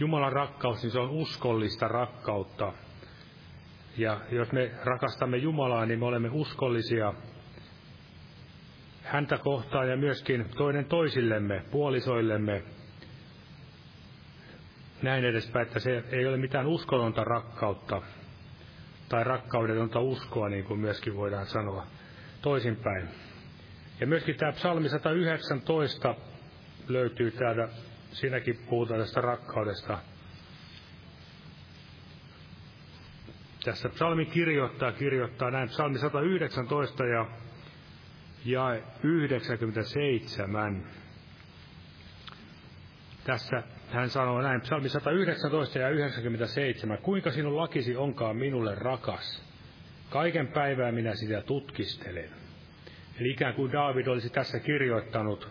Jumalan 0.00 0.32
rakkaus, 0.32 0.82
niin 0.82 0.90
se 0.90 0.98
on 0.98 1.10
uskollista 1.10 1.88
rakkautta. 1.88 2.72
Ja 3.96 4.20
jos 4.30 4.52
me 4.52 4.70
rakastamme 4.84 5.36
Jumalaa, 5.36 5.86
niin 5.86 5.98
me 5.98 6.06
olemme 6.06 6.28
uskollisia 6.32 7.14
häntä 9.02 9.38
kohtaan 9.38 9.88
ja 9.88 9.96
myöskin 9.96 10.46
toinen 10.56 10.84
toisillemme, 10.84 11.62
puolisoillemme. 11.70 12.62
Näin 15.02 15.24
edespäin, 15.24 15.66
että 15.66 15.78
se 15.80 16.04
ei 16.10 16.26
ole 16.26 16.36
mitään 16.36 16.66
uskontonta 16.66 17.24
rakkautta 17.24 18.02
tai 19.12 19.24
rakkaudetonta 19.24 20.00
uskoa, 20.00 20.48
niin 20.48 20.64
kuin 20.64 20.80
myöskin 20.80 21.16
voidaan 21.16 21.46
sanoa 21.46 21.86
toisinpäin. 22.42 23.08
Ja 24.00 24.06
myöskin 24.06 24.36
tämä 24.36 24.52
psalmi 24.52 24.88
119 24.88 26.14
löytyy 26.88 27.30
täältä 27.30 27.68
siinäkin 28.12 28.58
puhutaan 28.70 29.00
tästä 29.00 29.20
rakkaudesta. 29.20 29.98
Tässä 33.64 33.88
psalmi 33.88 34.26
kirjoittaa, 34.26 34.92
kirjoittaa 34.92 35.50
näin, 35.50 35.68
psalmi 35.68 35.98
119 35.98 37.04
ja 37.04 37.26
jae 38.44 38.82
97. 39.02 40.86
Tässä 43.24 43.62
hän 43.92 44.10
sanoo 44.10 44.42
näin, 44.42 44.60
psalmi 44.60 44.88
119 44.88 45.78
ja 45.78 45.88
97, 45.88 46.98
kuinka 46.98 47.30
sinun 47.30 47.56
lakisi 47.56 47.96
onkaan 47.96 48.36
minulle 48.36 48.74
rakas? 48.74 49.52
Kaiken 50.10 50.48
päivää 50.48 50.92
minä 50.92 51.14
sitä 51.14 51.42
tutkistelen. 51.42 52.30
Eli 53.20 53.30
ikään 53.30 53.54
kuin 53.54 53.72
David 53.72 54.06
olisi 54.06 54.30
tässä 54.30 54.58
kirjoittanut 54.58 55.48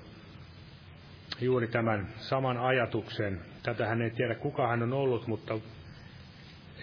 juuri 1.41 1.67
tämän 1.67 2.08
saman 2.17 2.58
ajatuksen. 2.58 3.41
Tätä 3.63 3.88
hän 3.88 4.01
ei 4.01 4.10
tiedä, 4.10 4.36
kuka 4.36 4.67
hän 4.67 4.84
on 4.84 4.93
ollut, 4.93 5.27
mutta 5.27 5.58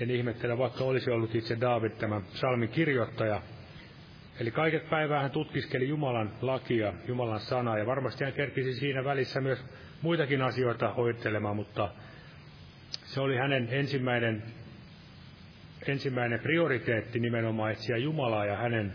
en 0.00 0.10
ihmettele, 0.10 0.58
vaikka 0.58 0.84
olisi 0.84 1.10
ollut 1.10 1.34
itse 1.34 1.60
David 1.60 1.90
tämä 1.90 2.20
psalmin 2.20 2.68
kirjoittaja. 2.68 3.42
Eli 4.40 4.50
kaiket 4.50 4.90
päivää 4.90 5.22
hän 5.22 5.30
tutkiskeli 5.30 5.88
Jumalan 5.88 6.32
lakia, 6.42 6.92
Jumalan 7.06 7.40
sanaa, 7.40 7.78
ja 7.78 7.86
varmasti 7.86 8.24
hän 8.24 8.32
kerkisi 8.32 8.72
siinä 8.74 9.04
välissä 9.04 9.40
myös 9.40 9.64
muitakin 10.02 10.42
asioita 10.42 10.92
hoittelemaan, 10.92 11.56
mutta 11.56 11.88
se 13.04 13.20
oli 13.20 13.36
hänen 13.36 13.68
ensimmäinen 13.70 14.42
ensimmäinen 15.86 16.40
prioriteetti 16.40 17.18
nimenomaan 17.20 17.72
etsiä 17.72 17.96
Jumalaa 17.96 18.46
ja 18.46 18.56
hänen 18.56 18.92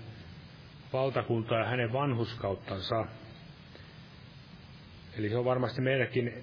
valtakuntaa 0.94 1.60
ja 1.60 1.66
hänen 1.66 1.94
vanhuskauttansa. 1.94 3.06
Eli 5.18 5.30
se 5.30 5.38
on 5.38 5.46
varmasti 5.46 5.82
meillekin 5.82 6.34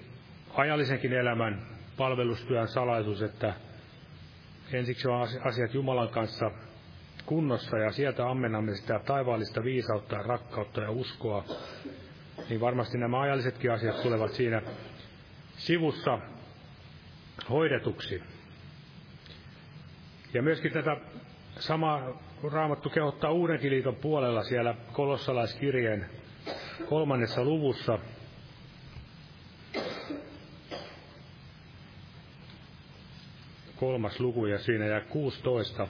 ajallisenkin 0.53 1.13
elämän 1.13 1.61
palvelustyön 1.97 2.67
salaisuus, 2.67 3.21
että 3.21 3.53
ensiksi 4.73 5.07
on 5.07 5.27
asiat 5.43 5.73
Jumalan 5.73 6.09
kanssa 6.09 6.51
kunnossa 7.25 7.77
ja 7.77 7.91
sieltä 7.91 8.29
ammennamme 8.29 8.75
sitä 8.75 8.99
taivaallista 8.99 9.63
viisautta 9.63 10.15
ja 10.15 10.23
rakkautta 10.23 10.81
ja 10.81 10.91
uskoa, 10.91 11.45
niin 12.51 12.61
varmasti 12.61 12.97
nämä 12.97 13.21
ajallisetkin 13.21 13.71
asiat 13.71 14.01
tulevat 14.01 14.33
siinä 14.33 14.61
sivussa 15.57 16.19
hoidetuksi. 17.49 18.23
Ja 20.33 20.41
myöskin 20.41 20.73
tätä 20.73 20.97
samaa 21.59 22.21
Raamattu 22.51 22.89
kehottaa 22.89 23.31
Uudenkin 23.31 23.71
liiton 23.71 23.95
puolella 23.95 24.43
siellä 24.43 24.75
kolossalaiskirjeen 24.93 26.09
kolmannessa 26.89 27.43
luvussa. 27.43 27.99
Kolmas 33.75 34.19
luku 34.19 34.45
ja 34.45 34.59
siinä 34.59 34.85
jää 34.85 35.01
16. 35.01 35.87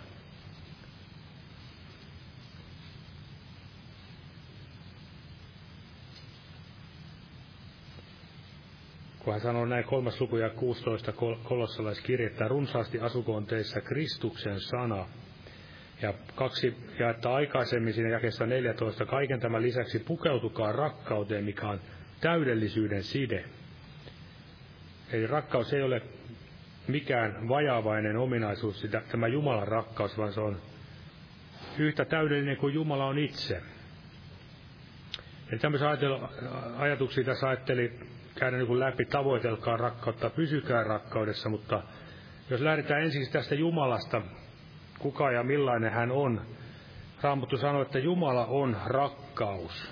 kun 9.31 9.35
hän 9.35 9.41
sanoo 9.41 9.65
näin 9.65 9.83
kolmas 9.83 10.21
luku 10.21 10.37
ja 10.37 10.49
16 10.49 11.11
kolossalaiskirjettä, 11.43 12.47
runsaasti 12.47 12.99
asukoon 12.99 13.45
teissä 13.45 13.81
Kristuksen 13.81 14.59
sana. 14.59 15.05
Ja 16.01 16.13
kaksi 16.35 16.75
jaetta 16.99 17.33
aikaisemmin 17.33 17.93
siinä 17.93 18.09
jakessa 18.09 18.45
14, 18.45 19.05
kaiken 19.05 19.39
tämän 19.39 19.61
lisäksi 19.61 19.99
pukeutukaa 19.99 20.71
rakkauteen, 20.71 21.43
mikä 21.43 21.67
on 21.67 21.79
täydellisyyden 22.21 23.03
side. 23.03 23.45
Eli 25.11 25.27
rakkaus 25.27 25.73
ei 25.73 25.83
ole 25.83 26.01
mikään 26.87 27.49
vajaavainen 27.49 28.17
ominaisuus, 28.17 28.81
sitä, 28.81 29.01
tämä 29.11 29.27
Jumalan 29.27 29.67
rakkaus, 29.67 30.17
vaan 30.17 30.33
se 30.33 30.41
on 30.41 30.61
yhtä 31.77 32.05
täydellinen 32.05 32.57
kuin 32.57 32.73
Jumala 32.73 33.05
on 33.05 33.19
itse. 33.19 33.61
Eli 35.51 35.59
tämmöisiä 35.59 35.89
ajatuksia 36.77 37.23
tässä 37.23 37.47
ajatteli 37.47 37.99
käydä 38.41 38.57
niin 38.57 38.79
läpi, 38.79 39.05
tavoitelkaa 39.05 39.77
rakkautta, 39.77 40.29
pysykää 40.29 40.83
rakkaudessa, 40.83 41.49
mutta 41.49 41.83
jos 42.49 42.61
lähdetään 42.61 43.03
ensin 43.03 43.31
tästä 43.31 43.55
Jumalasta, 43.55 44.21
kuka 44.99 45.31
ja 45.31 45.43
millainen 45.43 45.91
hän 45.91 46.11
on, 46.11 46.41
Raamattu 47.21 47.57
sanoo, 47.57 47.81
että 47.81 47.99
Jumala 47.99 48.45
on 48.45 48.77
rakkaus. 48.85 49.91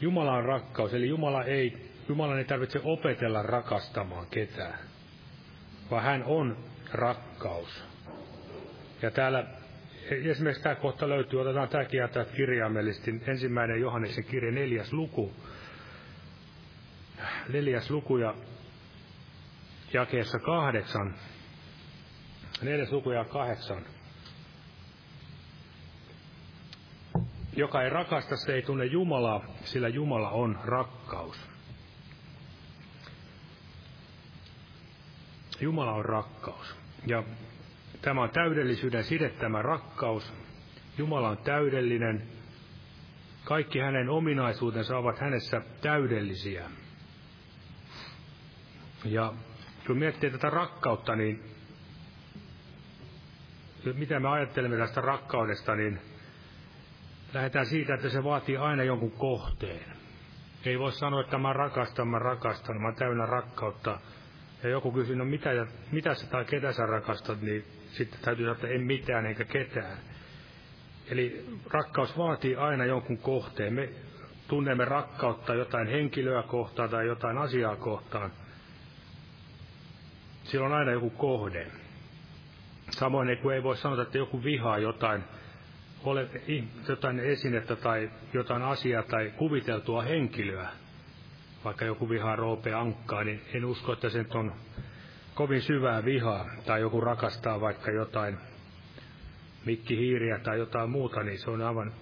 Jumala 0.00 0.32
on 0.32 0.44
rakkaus, 0.44 0.94
eli 0.94 1.08
Jumala 1.08 1.44
ei, 1.44 1.90
Jumala 2.08 2.38
ei 2.38 2.44
tarvitse 2.44 2.80
opetella 2.84 3.42
rakastamaan 3.42 4.26
ketään, 4.30 4.78
vaan 5.90 6.02
hän 6.02 6.24
on 6.24 6.56
rakkaus. 6.92 7.84
Ja 9.02 9.10
täällä 9.10 9.44
esimerkiksi 10.10 10.62
tämä 10.62 10.74
kohta 10.74 11.08
löytyy, 11.08 11.40
otetaan 11.40 11.68
tämäkin 11.68 12.00
kirjaimellisesti, 12.36 13.22
ensimmäinen 13.26 13.80
Johanneksen 13.80 14.24
kirja, 14.24 14.52
neljäs 14.52 14.92
luku, 14.92 15.32
neljäs 17.48 17.90
luku 17.90 18.16
ja 18.16 18.34
jakeessa 19.92 20.38
kahdeksan. 20.38 21.14
Neljäs 22.62 22.92
luku 22.92 23.10
ja 23.10 23.24
kahdeksan. 23.24 23.82
Joka 27.56 27.82
ei 27.82 27.90
rakasta, 27.90 28.36
se 28.36 28.54
ei 28.54 28.62
tunne 28.62 28.84
Jumalaa, 28.84 29.44
sillä 29.64 29.88
Jumala 29.88 30.30
on 30.30 30.58
rakkaus. 30.64 31.50
Jumala 35.60 35.92
on 35.92 36.04
rakkaus. 36.04 36.76
Ja 37.06 37.22
tämä 38.02 38.22
on 38.22 38.30
täydellisyyden 38.30 39.04
side, 39.04 39.30
tämä 39.30 39.62
rakkaus. 39.62 40.32
Jumala 40.98 41.28
on 41.28 41.38
täydellinen. 41.38 42.22
Kaikki 43.44 43.78
hänen 43.78 44.08
ominaisuutensa 44.08 44.98
ovat 44.98 45.18
hänessä 45.18 45.62
täydellisiä. 45.80 46.70
Ja 49.04 49.32
kun 49.86 49.98
miettii 49.98 50.30
tätä 50.30 50.50
rakkautta, 50.50 51.16
niin 51.16 51.42
mitä 53.94 54.20
me 54.20 54.28
ajattelemme 54.28 54.76
tästä 54.76 55.00
rakkaudesta, 55.00 55.74
niin 55.74 56.00
lähdetään 57.34 57.66
siitä, 57.66 57.94
että 57.94 58.08
se 58.08 58.24
vaatii 58.24 58.56
aina 58.56 58.84
jonkun 58.84 59.10
kohteen. 59.10 59.96
Ei 60.64 60.78
voi 60.78 60.92
sanoa, 60.92 61.20
että 61.20 61.38
mä 61.38 61.52
rakastan, 61.52 62.08
mä 62.08 62.18
rakastan, 62.18 62.82
mä 62.82 62.92
täynnä 62.92 63.26
rakkautta. 63.26 64.00
Ja 64.62 64.68
joku 64.68 64.92
kysyy, 64.92 65.16
no 65.16 65.24
mitä, 65.24 65.50
mitä 65.92 66.14
sä 66.14 66.26
tai 66.26 66.44
ketä 66.44 66.72
sä 66.72 66.86
rakastat, 66.86 67.40
niin 67.42 67.64
sitten 67.90 68.20
täytyy 68.20 68.44
sanoa, 68.44 68.54
että 68.54 68.68
en 68.68 68.82
mitään 68.82 69.26
eikä 69.26 69.44
ketään. 69.44 69.98
Eli 71.06 71.46
rakkaus 71.70 72.18
vaatii 72.18 72.56
aina 72.56 72.84
jonkun 72.84 73.18
kohteen. 73.18 73.74
Me 73.74 73.88
tunnemme 74.48 74.84
rakkautta 74.84 75.54
jotain 75.54 75.88
henkilöä 75.88 76.42
kohtaan 76.42 76.90
tai 76.90 77.06
jotain 77.06 77.38
asiaa 77.38 77.76
kohtaan– 77.76 78.32
sillä 80.50 80.66
on 80.66 80.72
aina 80.72 80.92
joku 80.92 81.10
kohde. 81.10 81.66
Samoin 82.90 83.28
ei, 83.28 83.38
ei 83.54 83.62
voi 83.62 83.76
sanoa, 83.76 84.02
että 84.02 84.18
joku 84.18 84.44
vihaa 84.44 84.78
jotain, 84.78 85.24
ole, 86.04 86.28
jotain 86.88 87.20
esinettä 87.20 87.76
tai 87.76 88.10
jotain 88.32 88.62
asiaa 88.62 89.02
tai 89.02 89.32
kuviteltua 89.36 90.02
henkilöä, 90.02 90.68
vaikka 91.64 91.84
joku 91.84 92.08
vihaa 92.08 92.36
Roope 92.36 92.74
Ankkaa, 92.74 93.24
niin 93.24 93.42
en 93.54 93.64
usko, 93.64 93.92
että 93.92 94.08
se 94.08 94.26
on 94.34 94.52
kovin 95.34 95.62
syvää 95.62 96.04
vihaa, 96.04 96.46
tai 96.66 96.80
joku 96.80 97.00
rakastaa 97.00 97.60
vaikka 97.60 97.90
jotain 97.90 98.38
Mikki 99.64 99.96
Hiiriä 99.96 100.38
tai 100.38 100.58
jotain 100.58 100.90
muuta, 100.90 101.22
niin 101.22 101.38
se 101.38 101.50
on 101.50 101.62
aivan, 101.62 101.92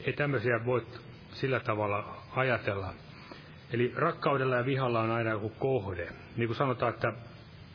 ei 0.00 0.12
tämmöisiä 0.12 0.64
voi 0.66 0.86
sillä 1.32 1.60
tavalla 1.60 2.22
ajatella. 2.36 2.94
Eli 3.72 3.92
rakkaudella 3.96 4.56
ja 4.56 4.66
vihalla 4.66 5.00
on 5.00 5.10
aina 5.10 5.30
joku 5.30 5.48
kohde. 5.48 6.08
Niin 6.36 6.48
kuin 6.48 6.56
sanotaan, 6.56 6.94
että 6.94 7.12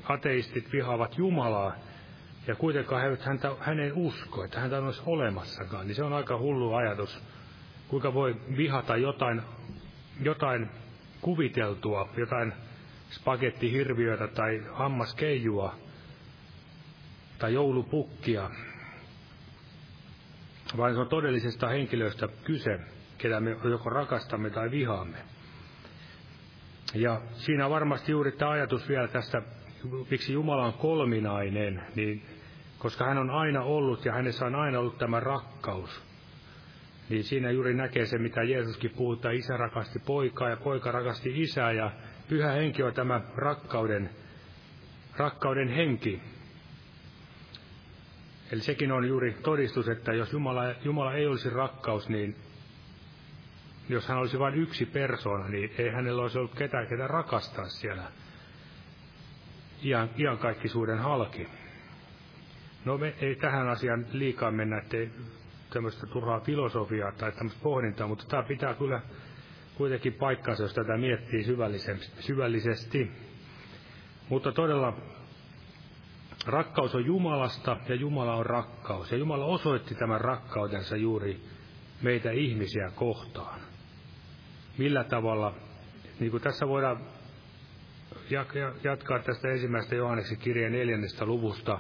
ateistit 0.10 0.74
vihaavat 0.74 1.18
Jumalaa, 1.18 1.76
ja 2.48 2.56
kuitenkaan 2.56 3.02
he 3.02 3.08
eivät 3.08 3.22
häntä, 3.22 3.52
hänen 3.60 3.94
usko, 3.94 4.44
että 4.44 4.60
häntä 4.60 4.80
olisi 4.80 5.02
olemassakaan, 5.06 5.88
niin 5.88 5.96
se 5.96 6.04
on 6.04 6.14
aika 6.14 6.38
hullu 6.38 6.74
ajatus. 6.74 7.20
Kuinka 7.88 8.14
voi 8.14 8.36
vihata 8.58 8.98
jotain, 8.98 9.42
jotain 10.22 10.70
kuviteltua, 11.22 12.10
jotain 12.18 12.54
spagettihirviötä 13.10 14.28
tai 14.28 14.64
hammaskeijua 14.74 15.76
tai 17.40 17.54
joulupukkia, 17.54 18.50
vaan 20.78 20.94
se 20.94 21.00
on 21.00 21.08
todellisesta 21.08 21.68
henkilöstä 21.68 22.28
kyse, 22.44 22.80
ketä 23.18 23.40
me 23.40 23.58
joko 23.70 23.90
rakastamme 23.90 24.50
tai 24.50 24.72
vihaamme. 24.72 25.18
Ja 26.94 27.22
siinä 27.34 27.70
varmasti 27.70 28.12
juuri 28.12 28.32
tämä 28.32 28.52
ajatus 28.52 28.90
vielä 28.90 29.08
tästä 29.08 29.42
miksi 30.12 30.34
Jumala 30.34 30.66
on 30.66 30.74
kolminainen, 30.74 31.84
niin 31.96 32.26
koska 32.80 33.06
hän 33.06 33.18
on 33.18 33.30
aina 33.30 33.64
ollut 33.64 34.06
ja 34.06 34.14
hänessä 34.14 34.46
on 34.46 34.56
aina 34.56 34.80
ollut 34.80 34.98
tämä 34.98 35.20
rakkaus, 35.20 36.02
niin 37.10 37.24
siinä 37.24 37.52
juuri 37.52 37.74
näkee 37.74 38.06
se, 38.06 38.18
mitä 38.18 38.44
Jeesuskin 38.44 38.92
että 39.14 39.32
isä 39.32 39.58
rakasti 39.58 40.00
poikaa 40.00 40.50
ja 40.50 40.58
poika 40.58 40.92
rakasti 40.92 41.42
isää 41.42 41.72
ja 41.72 41.92
pyhä 42.30 42.52
henki 42.52 42.84
on 42.84 42.94
tämä 42.94 43.22
rakkauden, 43.36 44.10
rakkauden 45.18 45.70
henki. 45.70 46.22
Eli 48.52 48.62
sekin 48.62 48.92
on 48.92 49.08
juuri 49.08 49.34
todistus, 49.44 49.90
että 49.90 50.14
jos 50.14 50.34
Jumala, 50.34 50.64
Jumala 50.84 51.14
ei 51.14 51.28
olisi 51.28 51.50
rakkaus, 51.50 52.10
niin 52.10 52.36
jos 53.90 54.08
hän 54.08 54.18
olisi 54.18 54.40
vain 54.40 54.56
yksi 54.56 54.86
persoona, 54.86 55.48
niin 55.48 55.72
ei 55.78 55.90
hänellä 55.90 56.22
olisi 56.22 56.38
ollut 56.38 56.56
ketään, 56.56 56.88
ketä 56.88 57.08
rakastaa 57.08 57.68
siellä 57.68 58.04
ian, 59.84 60.10
iankaikkisuuden 60.18 61.00
halki. 61.00 61.48
No 62.86 62.98
me 62.98 63.14
ei 63.22 63.36
tähän 63.36 63.70
asiaan 63.70 64.06
liikaa 64.12 64.52
mennä, 64.52 64.78
ettei 64.78 65.12
tämmöistä 65.70 66.08
turhaa 66.08 66.40
filosofiaa 66.40 67.12
tai 67.12 67.32
tämmöistä 67.32 67.64
pohdintaa, 67.64 68.08
mutta 68.08 68.26
tämä 68.28 68.44
pitää 68.44 68.74
kyllä 68.74 69.02
kuitenkin 69.76 70.14
paikkansa, 70.14 70.64
jos 70.64 70.74
tätä 70.74 70.98
miettii 70.98 71.44
syvällisesti. 72.20 73.12
Mutta 74.30 74.52
todella 74.52 74.94
rakkaus 76.46 76.96
on 76.96 77.06
Jumalasta 77.06 77.78
ja 77.90 77.96
Jumala 77.96 78.36
on 78.36 78.46
rakkaus. 78.46 79.12
Ja 79.12 79.18
Jumala 79.18 79.46
osoitti 79.46 79.96
tämän 79.96 80.22
rakkautensa 80.22 80.96
juuri 80.96 81.42
meitä 82.02 82.32
ihmisiä 82.32 82.92
kohtaan. 82.96 83.60
Millä 84.78 85.04
tavalla, 85.04 85.54
niin 86.20 86.32
kuin 86.32 86.44
tässä 86.44 86.68
voidaan 86.68 86.98
jatkaa 88.84 89.20
tästä 89.20 89.48
ensimmäistä 89.50 89.96
Johanneksen 89.96 90.38
kirjeen 90.38 90.72
neljännestä 90.72 91.26
luvusta. 91.26 91.80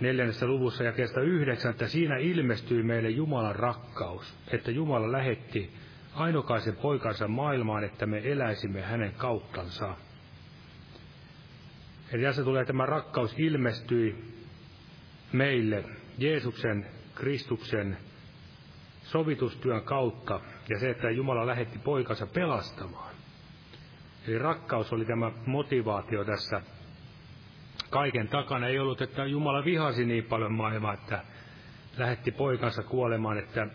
neljännessä 0.00 0.46
luvussa 0.46 0.84
ja 0.84 0.92
kestä 0.92 1.20
yhdeksän, 1.20 1.70
että 1.70 1.86
siinä 1.86 2.16
ilmestyi 2.16 2.82
meille 2.82 3.10
Jumalan 3.10 3.56
rakkaus, 3.56 4.34
että 4.52 4.70
Jumala 4.70 5.12
lähetti 5.12 5.70
ainokaisen 6.14 6.76
poikansa 6.76 7.28
maailmaan, 7.28 7.84
että 7.84 8.06
me 8.06 8.20
eläisimme 8.24 8.82
hänen 8.82 9.12
kauttansa. 9.14 9.96
Eli 12.12 12.22
tässä 12.22 12.44
tulee 12.44 12.64
tämä 12.64 12.86
rakkaus 12.86 13.34
ilmestyi 13.38 14.24
meille 15.32 15.84
Jeesuksen, 16.18 16.86
Kristuksen 17.14 17.96
sovitustyön 19.02 19.82
kautta 19.82 20.40
ja 20.68 20.78
se, 20.78 20.90
että 20.90 21.10
Jumala 21.10 21.46
lähetti 21.46 21.78
poikansa 21.78 22.26
pelastamaan. 22.26 23.11
Eli 24.28 24.38
rakkaus 24.38 24.92
oli 24.92 25.04
tämä 25.04 25.30
motivaatio 25.46 26.24
tässä 26.24 26.62
kaiken 27.90 28.28
takana. 28.28 28.66
Ei 28.66 28.78
ollut, 28.78 29.02
että 29.02 29.24
Jumala 29.24 29.64
vihasi 29.64 30.04
niin 30.04 30.24
paljon 30.24 30.52
maailmaa, 30.52 30.94
että 30.94 31.24
lähetti 31.98 32.30
poikansa 32.30 32.82
kuolemaan, 32.82 33.38
että 33.38 33.66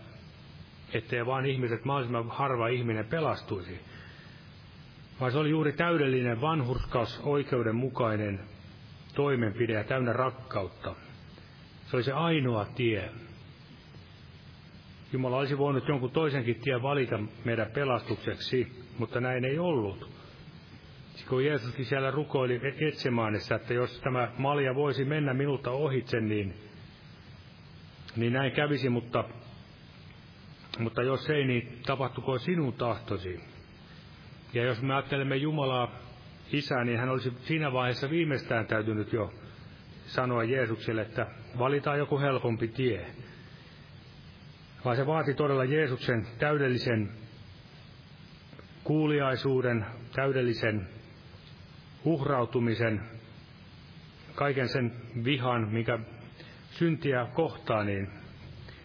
ettei 0.93 1.25
vaan 1.25 1.45
ihmiset, 1.45 1.85
mahdollisimman 1.85 2.29
harva 2.29 2.67
ihminen 2.67 3.05
pelastuisi. 3.05 3.79
Vaan 5.19 5.31
se 5.31 5.37
oli 5.37 5.49
juuri 5.49 5.73
täydellinen 5.73 6.41
vanhurskaus, 6.41 7.21
oikeudenmukainen 7.23 8.39
toimenpide 9.15 9.73
ja 9.73 9.83
täynnä 9.83 10.13
rakkautta. 10.13 10.95
Se 11.85 11.95
oli 11.95 12.03
se 12.03 12.11
ainoa 12.11 12.65
tie. 12.65 13.09
Jumala 15.13 15.37
olisi 15.37 15.57
voinut 15.57 15.87
jonkun 15.87 16.11
toisenkin 16.11 16.61
tien 16.61 16.81
valita 16.81 17.19
meidän 17.45 17.71
pelastukseksi, 17.73 18.85
mutta 18.97 19.21
näin 19.21 19.45
ei 19.45 19.59
ollut. 19.59 20.16
Kun 21.25 21.45
Jeesuskin 21.45 21.85
siellä 21.85 22.11
rukoili 22.11 22.61
Etsemaanissa, 22.87 23.55
että 23.55 23.73
jos 23.73 23.99
tämä 23.99 24.31
malja 24.37 24.75
voisi 24.75 25.05
mennä 25.05 25.33
minulta 25.33 25.71
ohitse, 25.71 26.21
niin, 26.21 26.53
niin 28.15 28.33
näin 28.33 28.51
kävisi, 28.51 28.89
mutta, 28.89 29.23
mutta 30.79 31.03
jos 31.03 31.29
ei, 31.29 31.45
niin 31.45 31.79
tapahtuko 31.85 32.37
sinun 32.39 32.73
tahtosi. 32.73 33.39
Ja 34.53 34.63
jos 34.63 34.81
me 34.81 34.93
ajattelemme 34.93 35.35
Jumalaa 35.35 35.95
isää, 36.51 36.83
niin 36.83 36.99
hän 36.99 37.09
olisi 37.09 37.33
siinä 37.39 37.73
vaiheessa 37.73 38.09
viimeistään 38.09 38.67
täytynyt 38.67 39.13
jo 39.13 39.33
sanoa 40.05 40.43
Jeesukselle, 40.43 41.01
että 41.01 41.27
valitaan 41.59 41.99
joku 41.99 42.19
helpompi 42.19 42.67
tie. 42.67 43.05
Vaan 44.85 44.95
se 44.95 45.07
vaati 45.07 45.33
todella 45.33 45.63
Jeesuksen 45.63 46.27
täydellisen 46.39 47.11
kuuliaisuuden, 48.83 49.85
täydellisen 50.15 50.96
uhrautumisen, 52.07 53.01
kaiken 54.35 54.69
sen 54.69 54.93
vihan, 55.23 55.67
mikä 55.71 55.99
syntiä 56.71 57.27
kohtaa, 57.33 57.83
niin, 57.83 58.09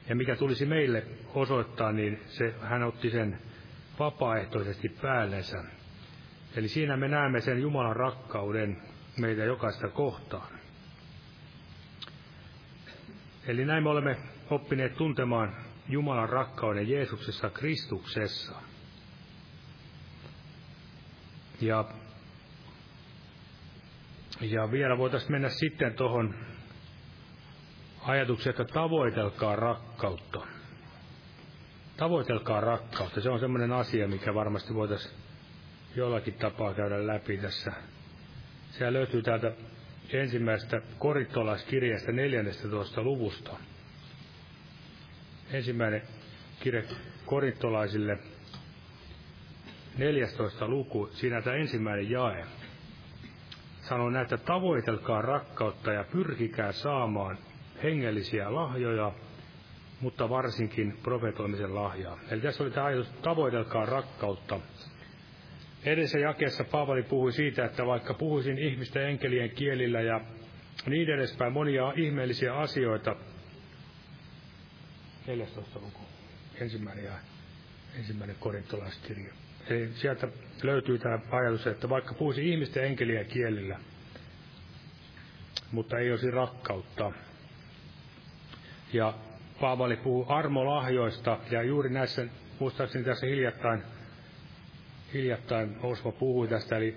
ja 0.08 0.16
mikä 0.16 0.36
tulisi 0.36 0.66
meille 0.66 1.06
osoittaa, 1.34 1.92
niin 1.92 2.20
se, 2.26 2.54
hän 2.60 2.82
otti 2.82 3.10
sen 3.10 3.38
vapaaehtoisesti 3.98 4.88
päällensä. 4.88 5.64
Eli 6.56 6.68
siinä 6.68 6.96
me 6.96 7.08
näemme 7.08 7.40
sen 7.40 7.62
Jumalan 7.62 7.96
rakkauden 7.96 8.76
meitä 9.18 9.44
jokaista 9.44 9.88
kohtaan. 9.88 10.48
Eli 13.46 13.64
näin 13.64 13.82
me 13.82 13.88
olemme 13.90 14.16
oppineet 14.50 14.96
tuntemaan 14.96 15.56
Jumalan 15.88 16.28
rakkauden 16.28 16.88
Jeesuksessa 16.88 17.50
Kristuksessa. 17.50 18.52
Ja, 21.60 21.84
ja 24.42 24.70
vielä 24.70 24.98
voitaisiin 24.98 25.32
mennä 25.32 25.48
sitten 25.48 25.94
tuohon 25.94 26.34
ajatukseen, 28.02 28.50
että 28.50 28.74
tavoitelkaa 28.74 29.56
rakkautta. 29.56 30.46
Tavoitelkaa 31.96 32.60
rakkautta. 32.60 33.20
Se 33.20 33.30
on 33.30 33.40
semmoinen 33.40 33.72
asia, 33.72 34.08
mikä 34.08 34.34
varmasti 34.34 34.74
voitaisiin 34.74 35.14
jollakin 35.96 36.34
tapaa 36.34 36.74
käydä 36.74 37.06
läpi 37.06 37.38
tässä. 37.38 37.72
Se 38.70 38.92
löytyy 38.92 39.22
täältä 39.22 39.52
ensimmäisestä 40.10 40.82
korintolaiskirjasta 40.98 42.12
14. 42.12 43.02
luvusta. 43.02 43.56
Ensimmäinen 45.52 46.02
kirja 46.60 46.82
korintolaisille 47.26 48.18
14. 49.98 50.68
luku, 50.68 51.10
siinä 51.12 51.42
tämä 51.42 51.56
ensimmäinen 51.56 52.10
jae. 52.10 52.44
Sanoo 53.82 54.10
näitä, 54.10 54.36
tavoitelkaa 54.36 55.22
rakkautta 55.22 55.92
ja 55.92 56.04
pyrkikää 56.04 56.72
saamaan 56.72 57.38
hengellisiä 57.82 58.54
lahjoja, 58.54 59.12
mutta 60.00 60.28
varsinkin 60.28 60.98
profetoimisen 61.02 61.74
lahjaa. 61.74 62.18
Eli 62.30 62.40
tässä 62.40 62.64
oli 62.64 62.70
tämä 62.70 62.86
ajatus, 62.86 63.10
tavoitelkaa 63.10 63.86
rakkautta. 63.86 64.60
Edellisessä 65.84 66.18
jakeessa 66.18 66.64
Paavali 66.64 67.02
puhui 67.02 67.32
siitä, 67.32 67.64
että 67.64 67.86
vaikka 67.86 68.14
puhuisin 68.14 68.58
ihmisten 68.58 69.08
enkelien 69.08 69.50
kielillä 69.50 70.00
ja 70.00 70.20
niin 70.86 71.10
edespäin 71.10 71.52
monia 71.52 71.92
ihmeellisiä 71.96 72.54
asioita, 72.54 73.16
14. 75.26 75.80
luku, 75.80 76.00
ensimmäinen 76.60 77.12
ensimmäinen 77.98 78.36
korintolaiskirja. 78.40 79.32
Eli 79.70 79.90
sieltä 79.94 80.28
löytyy 80.62 80.98
tämä 80.98 81.18
ajatus, 81.30 81.66
että 81.66 81.88
vaikka 81.88 82.14
puhuisi 82.14 82.48
ihmisten 82.50 82.84
enkeliä 82.84 83.24
kielillä, 83.24 83.78
mutta 85.72 85.98
ei 85.98 86.10
olisi 86.10 86.30
rakkautta. 86.30 87.12
Ja 88.92 89.14
Paavali 89.60 89.96
puhuu 89.96 90.26
armolahjoista, 90.28 91.38
ja 91.50 91.62
juuri 91.62 91.90
näissä, 91.90 92.26
muistaakseni 92.58 93.04
tässä 93.04 93.26
hiljattain, 93.26 93.82
hiljattain 95.14 95.76
Osmo 95.82 96.12
puhui 96.12 96.48
tästä, 96.48 96.76
eli, 96.76 96.96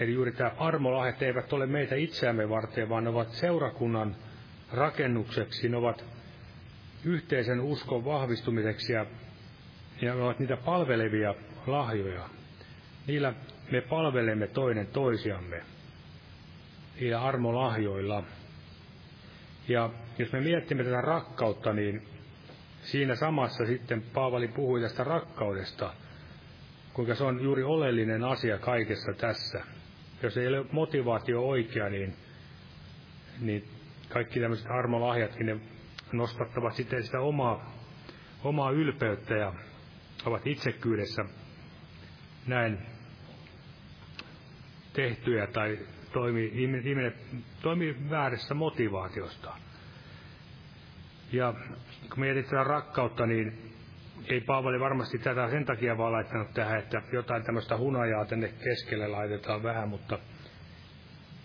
eli 0.00 0.12
juuri 0.12 0.32
tämä 0.32 0.52
armolahjat 0.58 1.22
eivät 1.22 1.52
ole 1.52 1.66
meitä 1.66 1.94
itseämme 1.94 2.48
varten, 2.48 2.88
vaan 2.88 3.04
ne 3.04 3.10
ovat 3.10 3.30
seurakunnan 3.30 4.16
rakennukseksi, 4.72 5.68
ne 5.68 5.76
ovat 5.76 6.04
yhteisen 7.04 7.60
uskon 7.60 8.04
vahvistumiseksi 8.04 8.92
ja, 8.92 9.06
ja 10.00 10.14
ne 10.14 10.22
ovat 10.22 10.38
niitä 10.38 10.56
palvelevia 10.56 11.34
lahjoja. 11.66 12.28
Niillä 13.06 13.34
me 13.70 13.80
palvelemme 13.80 14.46
toinen 14.46 14.86
toisiamme, 14.86 15.62
niillä 17.00 17.22
armolahjoilla. 17.22 18.22
Ja 19.68 19.90
jos 20.18 20.32
me 20.32 20.40
miettimme 20.40 20.84
tätä 20.84 21.00
rakkautta, 21.00 21.72
niin 21.72 22.02
siinä 22.82 23.16
samassa 23.16 23.66
sitten 23.66 24.02
Paavali 24.02 24.48
puhui 24.48 24.80
tästä 24.80 25.04
rakkaudesta, 25.04 25.94
kuinka 26.92 27.14
se 27.14 27.24
on 27.24 27.42
juuri 27.42 27.62
oleellinen 27.62 28.24
asia 28.24 28.58
kaikessa 28.58 29.12
tässä. 29.12 29.64
Jos 30.22 30.36
ei 30.36 30.48
ole 30.48 30.66
motivaatio 30.72 31.48
oikea, 31.48 31.88
niin, 31.88 32.16
niin 33.40 33.64
kaikki 34.08 34.40
tämmöiset 34.40 34.70
armolahjatkin 34.70 35.46
ne 35.46 35.56
nostattavat 36.12 36.74
sitten 36.74 37.04
sitä 37.04 37.20
omaa, 37.20 37.72
omaa 38.44 38.70
ylpeyttä 38.70 39.34
ja 39.34 39.52
ovat 40.26 40.46
itsekyydessä 40.46 41.24
näin 42.46 42.78
tehtyjä 44.92 45.46
tai 45.46 45.78
toimii, 46.12 46.52
ihminen 46.54 47.14
toimii 47.62 47.96
väärässä 48.10 48.54
motivaatiosta. 48.54 49.56
Ja 51.32 51.54
kun 52.10 52.20
mietitään 52.20 52.66
rakkautta, 52.66 53.26
niin 53.26 53.72
ei 54.28 54.40
Paavali 54.40 54.80
varmasti 54.80 55.18
tätä 55.18 55.50
sen 55.50 55.64
takia 55.64 55.98
vaan 55.98 56.12
laittanut 56.12 56.54
tähän, 56.54 56.78
että 56.78 57.02
jotain 57.12 57.44
tämmöistä 57.44 57.76
hunajaa 57.76 58.24
tänne 58.24 58.48
keskelle 58.48 59.08
laitetaan 59.08 59.62
vähän, 59.62 59.88
mutta 59.88 60.18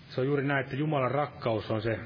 se 0.10 0.22
on 0.22 0.28
juuri 0.28 0.44
näin, 0.44 0.64
että 0.66 0.76
Jumalan 0.76 1.12
rakkaus 1.12 1.72
on 1.72 1.82
se 1.82 2.00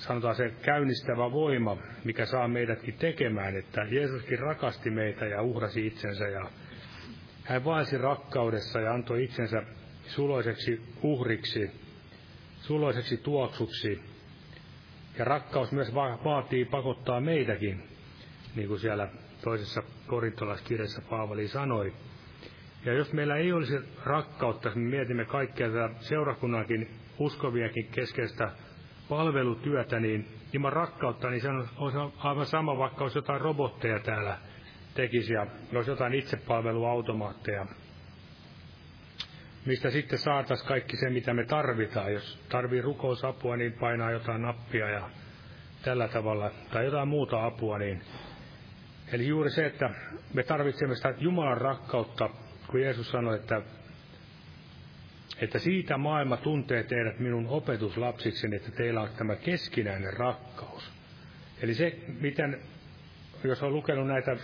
sanotaan 0.00 0.34
se 0.34 0.50
käynnistävä 0.62 1.32
voima, 1.32 1.76
mikä 2.04 2.26
saa 2.26 2.48
meidätkin 2.48 2.94
tekemään, 2.94 3.56
että 3.56 3.86
Jeesuskin 3.90 4.38
rakasti 4.38 4.90
meitä 4.90 5.26
ja 5.26 5.42
uhrasi 5.42 5.86
itsensä 5.86 6.28
ja 6.28 6.50
hän 7.44 7.64
vaelsi 7.64 7.98
rakkaudessa 7.98 8.80
ja 8.80 8.94
antoi 8.94 9.24
itsensä 9.24 9.62
suloiseksi 10.06 10.82
uhriksi, 11.02 11.70
suloiseksi 12.60 13.16
tuoksuksi. 13.16 14.00
Ja 15.18 15.24
rakkaus 15.24 15.72
myös 15.72 15.94
va- 15.94 16.18
vaatii 16.24 16.64
pakottaa 16.64 17.20
meitäkin, 17.20 17.82
niin 18.56 18.68
kuin 18.68 18.80
siellä 18.80 19.08
toisessa 19.44 19.82
korintolaiskirjassa 20.06 21.02
Paavali 21.10 21.48
sanoi. 21.48 21.92
Ja 22.84 22.92
jos 22.92 23.12
meillä 23.12 23.36
ei 23.36 23.52
olisi 23.52 23.78
rakkautta, 24.04 24.68
niin 24.74 24.90
mietimme 24.90 25.24
kaikkea 25.24 25.68
tätä 25.68 25.90
seurakunnankin 26.00 26.90
uskoviakin 27.18 27.88
keskeistä 27.92 28.50
palvelutyötä, 29.10 30.00
niin 30.00 30.28
ilman 30.52 30.72
rakkautta, 30.72 31.30
niin 31.30 31.40
se 31.40 31.48
on, 31.48 31.68
on 31.76 32.12
aivan 32.18 32.46
sama, 32.46 32.78
vaikka 32.78 33.04
olisi 33.04 33.18
jotain 33.18 33.40
robotteja 33.40 33.98
täällä 33.98 34.38
tekisi 34.94 35.32
ja 35.32 35.46
olisi 35.74 35.90
jotain 35.90 36.14
itsepalveluautomaatteja. 36.14 37.66
mistä 39.66 39.90
sitten 39.90 40.18
saataisiin 40.18 40.68
kaikki 40.68 40.96
se, 40.96 41.10
mitä 41.10 41.34
me 41.34 41.44
tarvitaan. 41.44 42.12
Jos 42.12 42.38
tarvii 42.48 42.82
rukousapua, 42.82 43.56
niin 43.56 43.72
painaa 43.72 44.10
jotain 44.10 44.42
nappia 44.42 44.90
ja 44.90 45.10
tällä 45.82 46.08
tavalla, 46.08 46.50
tai 46.72 46.84
jotain 46.84 47.08
muuta 47.08 47.46
apua, 47.46 47.78
niin 47.78 48.02
Eli 49.12 49.26
juuri 49.28 49.50
se, 49.50 49.66
että 49.66 49.90
me 50.34 50.42
tarvitsemme 50.42 50.94
sitä 50.94 51.14
Jumalan 51.18 51.60
rakkautta, 51.60 52.30
kun 52.66 52.80
Jeesus 52.80 53.10
sanoi, 53.10 53.36
että, 53.36 53.62
että 55.38 55.58
siitä 55.58 55.96
maailma 55.96 56.36
tuntee 56.36 56.82
teidät 56.82 57.18
minun 57.18 57.46
opetuslapsikseni, 57.46 58.56
että 58.56 58.70
teillä 58.70 59.00
on 59.00 59.08
tämä 59.16 59.36
keskinäinen 59.36 60.12
rakkaus. 60.12 60.92
Eli 61.62 61.74
se, 61.74 61.98
miten, 62.20 62.58
jos 63.44 63.62
on 63.62 63.72
lukenut 63.72 64.06
näitä, 64.06 64.36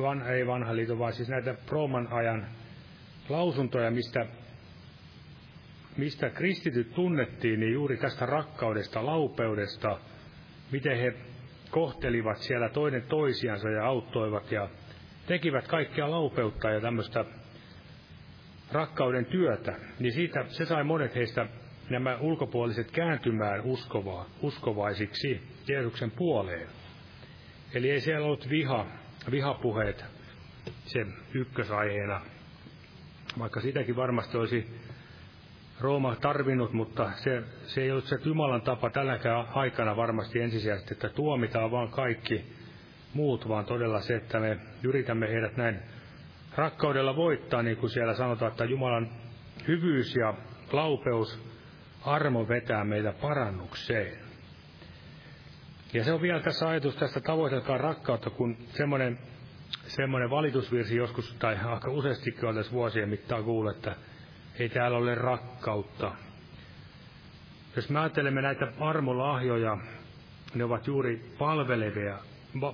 van, 0.00 0.26
ei 0.26 0.46
vanha 0.46 0.76
liito, 0.76 0.98
vaan 0.98 1.12
siis 1.12 1.28
näitä 1.28 1.54
Rooman 1.68 2.08
ajan 2.12 2.46
lausuntoja, 3.28 3.90
mistä, 3.90 4.26
mistä 5.96 6.30
kristityt 6.30 6.94
tunnettiin, 6.94 7.60
niin 7.60 7.72
juuri 7.72 7.96
tästä 7.96 8.26
rakkaudesta, 8.26 9.06
laupeudesta, 9.06 9.98
miten 10.70 10.98
he 10.98 11.14
kohtelivat 11.70 12.38
siellä 12.38 12.68
toinen 12.68 13.02
toisiansa 13.02 13.68
ja 13.70 13.86
auttoivat 13.86 14.52
ja 14.52 14.68
tekivät 15.26 15.68
kaikkea 15.68 16.10
laupeutta 16.10 16.70
ja 16.70 16.80
tämmöistä 16.80 17.24
rakkauden 18.72 19.26
työtä, 19.26 19.76
niin 19.98 20.12
siitä 20.12 20.44
se 20.48 20.64
sai 20.64 20.84
monet 20.84 21.14
heistä 21.14 21.46
nämä 21.90 22.16
ulkopuoliset 22.16 22.90
kääntymään 22.90 23.60
uskovaa, 23.60 24.26
uskovaisiksi 24.42 25.40
Jeesuksen 25.68 26.10
puoleen. 26.10 26.68
Eli 27.74 27.90
ei 27.90 28.00
siellä 28.00 28.26
ollut 28.26 28.50
viha, 28.50 28.86
vihapuheet 29.30 30.04
se 30.84 31.06
ykkösaiheena, 31.34 32.20
vaikka 33.38 33.60
sitäkin 33.60 33.96
varmasti 33.96 34.36
olisi 34.36 34.66
Rooma 35.80 36.16
tarvinnut, 36.16 36.72
mutta 36.72 37.10
se, 37.16 37.42
se 37.66 37.82
ei 37.82 37.90
ollut 37.90 38.04
se 38.04 38.18
Jumalan 38.24 38.62
tapa 38.62 38.90
tälläkään 38.90 39.46
aikana 39.54 39.96
varmasti 39.96 40.40
ensisijaisesti, 40.40 40.94
että 40.94 41.08
tuomitaan 41.08 41.70
vaan 41.70 41.88
kaikki 41.88 42.44
muut, 43.14 43.48
vaan 43.48 43.64
todella 43.64 44.00
se, 44.00 44.16
että 44.16 44.40
me 44.40 44.58
yritämme 44.82 45.28
heidät 45.28 45.56
näin 45.56 45.78
rakkaudella 46.54 47.16
voittaa, 47.16 47.62
niin 47.62 47.76
kuin 47.76 47.90
siellä 47.90 48.14
sanotaan, 48.14 48.50
että 48.50 48.64
Jumalan 48.64 49.08
hyvyys 49.68 50.16
ja 50.16 50.34
laupeus, 50.72 51.50
armo 52.04 52.48
vetää 52.48 52.84
meitä 52.84 53.12
parannukseen. 53.12 54.18
Ja 55.92 56.04
se 56.04 56.12
on 56.12 56.22
vielä 56.22 56.40
tässä 56.40 56.68
ajatus 56.68 56.96
tästä 56.96 57.20
tavoitelkaa 57.20 57.78
rakkautta, 57.78 58.30
kun 58.30 58.56
semmoinen, 58.68 59.18
semmoinen 59.86 60.30
valitusvirsi 60.30 60.96
joskus, 60.96 61.34
tai 61.38 61.56
aika 61.64 61.90
useastikin 61.90 62.44
on 62.44 62.54
tässä 62.54 62.72
vuosien 62.72 63.08
mittaan 63.08 63.44
kuullut, 63.44 63.76
että 63.76 63.96
ei 64.58 64.68
täällä 64.68 64.98
ole 64.98 65.14
rakkautta. 65.14 66.12
Jos 67.76 67.90
me 67.90 67.98
ajattelemme 67.98 68.42
näitä 68.42 68.72
armolahjoja, 68.80 69.78
ne 70.54 70.64
ovat 70.64 70.86
juuri 70.86 71.34
palvelevia, 71.38 72.18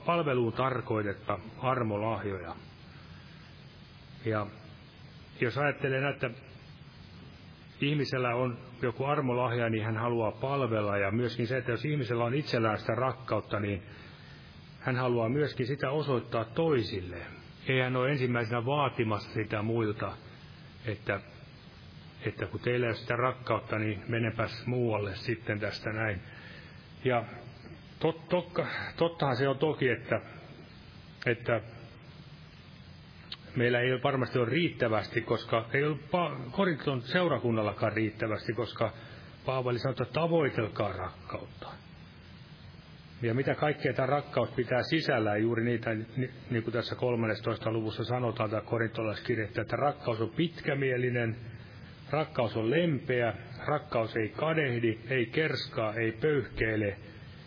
palveluun 0.06 0.52
tarkoitetta 0.52 1.38
armolahjoja. 1.58 2.56
Ja 4.26 4.46
jos 5.40 5.58
ajattelee 5.58 6.00
näitä, 6.00 6.30
ihmisellä 7.80 8.34
on 8.34 8.58
joku 8.82 9.04
armolahja, 9.04 9.68
niin 9.70 9.84
hän 9.84 9.96
haluaa 9.96 10.32
palvella. 10.32 10.98
Ja 10.98 11.10
myöskin 11.10 11.46
se, 11.46 11.56
että 11.56 11.70
jos 11.70 11.84
ihmisellä 11.84 12.24
on 12.24 12.34
itsellään 12.34 12.78
sitä 12.78 12.94
rakkautta, 12.94 13.60
niin 13.60 13.82
hän 14.80 14.96
haluaa 14.96 15.28
myöskin 15.28 15.66
sitä 15.66 15.90
osoittaa 15.90 16.44
toisille. 16.44 17.16
Ei 17.68 17.80
hän 17.80 17.96
ole 17.96 18.10
ensimmäisenä 18.10 18.66
vaatimassa 18.66 19.32
sitä 19.32 19.62
muilta, 19.62 20.12
että 20.86 21.20
että 22.24 22.46
kun 22.46 22.60
teillä 22.60 22.86
ei 22.86 22.90
ole 22.90 22.96
sitä 22.96 23.16
rakkautta, 23.16 23.78
niin 23.78 24.02
menepäs 24.08 24.66
muualle 24.66 25.14
sitten 25.14 25.60
tästä 25.60 25.92
näin. 25.92 26.20
Ja 27.04 27.24
tot, 27.98 28.28
tokka, 28.28 28.66
tottahan 28.96 29.36
se 29.36 29.48
on 29.48 29.58
toki, 29.58 29.88
että, 29.88 30.20
että 31.26 31.60
meillä 33.56 33.80
ei 33.80 34.02
varmasti 34.02 34.38
ole 34.38 34.48
riittävästi, 34.48 35.20
koska 35.20 35.64
ei 35.72 35.84
ole 35.84 35.96
Korinton 36.50 37.02
seurakunnallakaan 37.02 37.92
riittävästi, 37.92 38.52
koska 38.52 38.92
Paavali 39.46 39.78
sanoi, 39.78 39.92
että 39.92 40.20
tavoitelkaa 40.20 40.92
rakkautta. 40.92 41.68
Ja 43.22 43.34
mitä 43.34 43.54
kaikkea 43.54 43.92
tämä 43.92 44.06
rakkaus 44.06 44.50
pitää 44.50 44.82
sisällään, 44.82 45.42
juuri 45.42 45.64
niitä, 45.64 45.90
niin 46.50 46.62
kuin 46.62 46.72
tässä 46.72 46.94
13. 46.94 47.72
luvussa 47.72 48.04
sanotaan, 48.04 48.50
tämä 48.50 48.62
korintolaiskirjettä, 48.62 49.60
että 49.60 49.76
rakkaus 49.76 50.20
on 50.20 50.30
pitkämielinen, 50.30 51.36
Rakkaus 52.10 52.56
on 52.56 52.70
lempeä, 52.70 53.34
rakkaus 53.66 54.16
ei 54.16 54.28
kadehdi, 54.28 54.98
ei 55.10 55.26
kerskaa, 55.26 55.94
ei 55.94 56.12
pöyhkeile, 56.12 56.96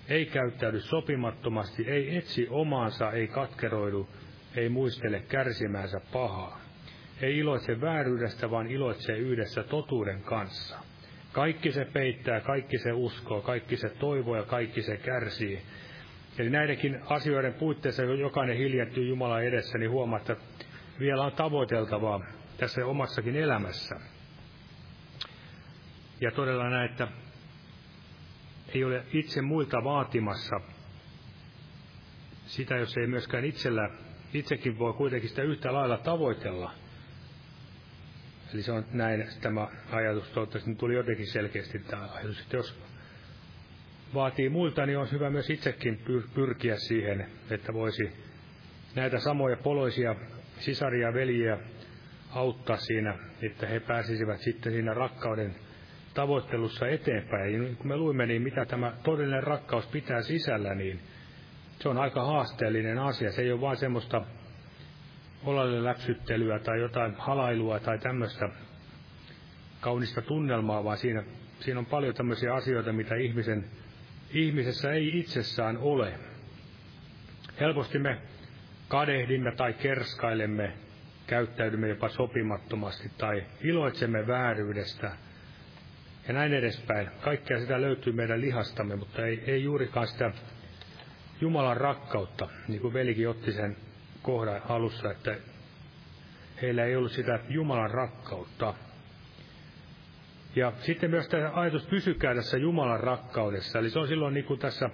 ei 0.09 0.25
käyttäydy 0.25 0.79
sopimattomasti, 0.79 1.89
ei 1.91 2.17
etsi 2.17 2.47
omaansa, 2.49 3.11
ei 3.11 3.27
katkeroidu, 3.27 4.09
ei 4.55 4.69
muistele 4.69 5.19
kärsimäänsä 5.19 6.01
pahaa. 6.13 6.59
Ei 7.21 7.37
iloitse 7.37 7.81
vääryydestä, 7.81 8.51
vaan 8.51 8.67
iloitsee 8.67 9.17
yhdessä 9.17 9.63
totuuden 9.63 10.21
kanssa. 10.21 10.77
Kaikki 11.31 11.71
se 11.71 11.85
peittää, 11.85 12.41
kaikki 12.41 12.77
se 12.77 12.91
uskoo, 12.93 13.41
kaikki 13.41 13.77
se 13.77 13.89
toivoo 13.89 14.35
ja 14.35 14.43
kaikki 14.43 14.81
se 14.81 14.97
kärsii. 14.97 15.61
Eli 16.39 16.49
näidenkin 16.49 16.99
asioiden 17.05 17.53
puitteissa, 17.53 18.03
jokainen 18.03 18.57
hiljentyy 18.57 19.07
Jumalan 19.07 19.43
edessä, 19.43 19.77
niin 19.77 19.91
huomaa, 19.91 20.19
että 20.19 20.35
vielä 20.99 21.23
on 21.23 21.31
tavoiteltavaa 21.31 22.21
tässä 22.57 22.85
omassakin 22.85 23.35
elämässä. 23.35 23.95
Ja 26.21 26.31
todella 26.31 26.69
näin, 26.69 26.91
että 26.91 27.07
ei 28.73 28.83
ole 28.83 29.03
itse 29.13 29.41
muilta 29.41 29.83
vaatimassa 29.83 30.61
sitä, 32.45 32.75
jos 32.77 32.97
ei 32.97 33.07
myöskään 33.07 33.45
itsellä, 33.45 33.89
itsekin 34.33 34.79
voi 34.79 34.93
kuitenkin 34.93 35.29
sitä 35.29 35.41
yhtä 35.41 35.73
lailla 35.73 35.97
tavoitella. 35.97 36.71
Eli 38.53 38.61
se 38.61 38.71
on 38.71 38.85
näin 38.91 39.27
tämä 39.41 39.67
ajatus, 39.91 40.29
toivottavasti 40.29 40.75
tuli 40.75 40.95
jotenkin 40.95 41.27
selkeästi 41.27 41.79
tämä 41.79 42.09
ajatus, 42.13 42.39
että 42.41 42.57
jos 42.57 42.79
vaatii 44.13 44.49
muilta, 44.49 44.85
niin 44.85 44.97
on 44.97 45.11
hyvä 45.11 45.29
myös 45.29 45.49
itsekin 45.49 45.99
pyrkiä 46.33 46.75
siihen, 46.77 47.27
että 47.49 47.73
voisi 47.73 48.11
näitä 48.95 49.19
samoja 49.19 49.57
poloisia 49.57 50.15
sisaria 50.59 51.07
ja 51.07 51.13
veljiä 51.13 51.57
auttaa 52.31 52.77
siinä, 52.77 53.17
että 53.41 53.67
he 53.67 53.79
pääsisivät 53.79 54.39
sitten 54.39 54.71
siinä 54.73 54.93
rakkauden 54.93 55.55
tavoittelussa 56.13 56.87
eteenpäin. 56.87 57.53
Ja 57.53 57.75
kun 57.75 57.87
me 57.87 57.97
luimme, 57.97 58.25
niin 58.25 58.41
mitä 58.41 58.65
tämä 58.65 58.93
todellinen 59.03 59.43
rakkaus 59.43 59.87
pitää 59.87 60.21
sisällä, 60.21 60.75
niin 60.75 60.99
se 61.79 61.89
on 61.89 61.97
aika 61.97 62.25
haasteellinen 62.25 62.99
asia. 62.99 63.31
Se 63.31 63.41
ei 63.41 63.51
ole 63.51 63.61
vain 63.61 63.77
semmoista 63.77 64.21
olalle 65.43 65.83
läksyttelyä 65.83 66.59
tai 66.59 66.79
jotain 66.79 67.15
halailua 67.17 67.79
tai 67.79 67.99
tämmöistä 67.99 68.49
kaunista 69.81 70.21
tunnelmaa, 70.21 70.83
vaan 70.83 70.97
siinä, 70.97 71.23
siinä 71.59 71.79
on 71.79 71.85
paljon 71.85 72.15
tämmöisiä 72.15 72.53
asioita, 72.53 72.93
mitä 72.93 73.15
ihmisen, 73.15 73.65
ihmisessä 74.33 74.91
ei 74.91 75.19
itsessään 75.19 75.77
ole. 75.77 76.13
Helposti 77.59 77.99
me 77.99 78.17
kadehdimme 78.87 79.51
tai 79.55 79.73
kerskailemme, 79.73 80.73
käyttäydymme 81.27 81.89
jopa 81.89 82.09
sopimattomasti 82.09 83.11
tai 83.17 83.43
iloitsemme 83.61 84.27
vääryydestä– 84.27 85.11
ja 86.29 86.33
näin 86.33 86.53
edespäin. 86.53 87.09
Kaikkea 87.21 87.59
sitä 87.59 87.81
löytyy 87.81 88.13
meidän 88.13 88.41
lihastamme, 88.41 88.95
mutta 88.95 89.25
ei, 89.25 89.43
ei 89.47 89.63
juurikaan 89.63 90.07
sitä 90.07 90.31
Jumalan 91.41 91.77
rakkautta, 91.77 92.47
niin 92.67 92.81
kuin 92.81 92.93
velikin 92.93 93.29
otti 93.29 93.51
sen 93.51 93.77
kohdan 94.21 94.61
alussa, 94.69 95.11
että 95.11 95.35
heillä 96.61 96.85
ei 96.85 96.95
ollut 96.95 97.11
sitä 97.11 97.39
Jumalan 97.49 97.91
rakkautta. 97.91 98.73
Ja 100.55 100.73
sitten 100.81 101.09
myös 101.09 101.27
tämä 101.27 101.51
ajatus 101.53 101.85
pysykää 101.87 102.35
tässä 102.35 102.57
Jumalan 102.57 102.99
rakkaudessa. 102.99 103.79
Eli 103.79 103.89
se 103.89 103.99
on 103.99 104.07
silloin 104.07 104.33
niin 104.33 104.45
kuin 104.45 104.59
tässä 104.59 104.89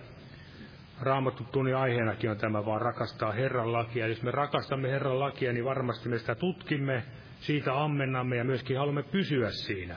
Raamattu 1.02 1.44
tunnin 1.44 1.76
aiheenakin 1.76 2.30
on 2.30 2.38
tämä, 2.38 2.66
vaan 2.66 2.82
rakastaa 2.82 3.32
Herran 3.32 3.74
lakia. 3.74 4.08
Jos 4.08 4.22
me 4.22 4.32
rakastamme 4.32 4.92
Herran 4.92 5.20
lakia, 5.20 5.54
niin 5.54 5.66
varmasti 5.66 6.10
me 6.10 6.20
sitä 6.20 6.36
tutkimme, 6.36 7.04
siitä 7.40 7.84
ammennamme 7.84 8.36
ja 8.36 8.44
myöskin 8.44 8.78
haluamme 8.78 9.04
pysyä 9.04 9.52
siinä 9.52 9.96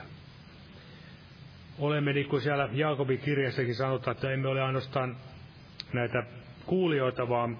olemme, 1.79 2.13
niin 2.13 2.29
kuin 2.29 2.41
siellä 2.41 2.69
Jaakobin 2.71 3.19
kirjassakin 3.19 3.75
sanotaan, 3.75 4.15
että 4.15 4.31
emme 4.31 4.47
ole 4.47 4.61
ainoastaan 4.61 5.17
näitä 5.93 6.23
kuulijoita, 6.65 7.29
vaan 7.29 7.57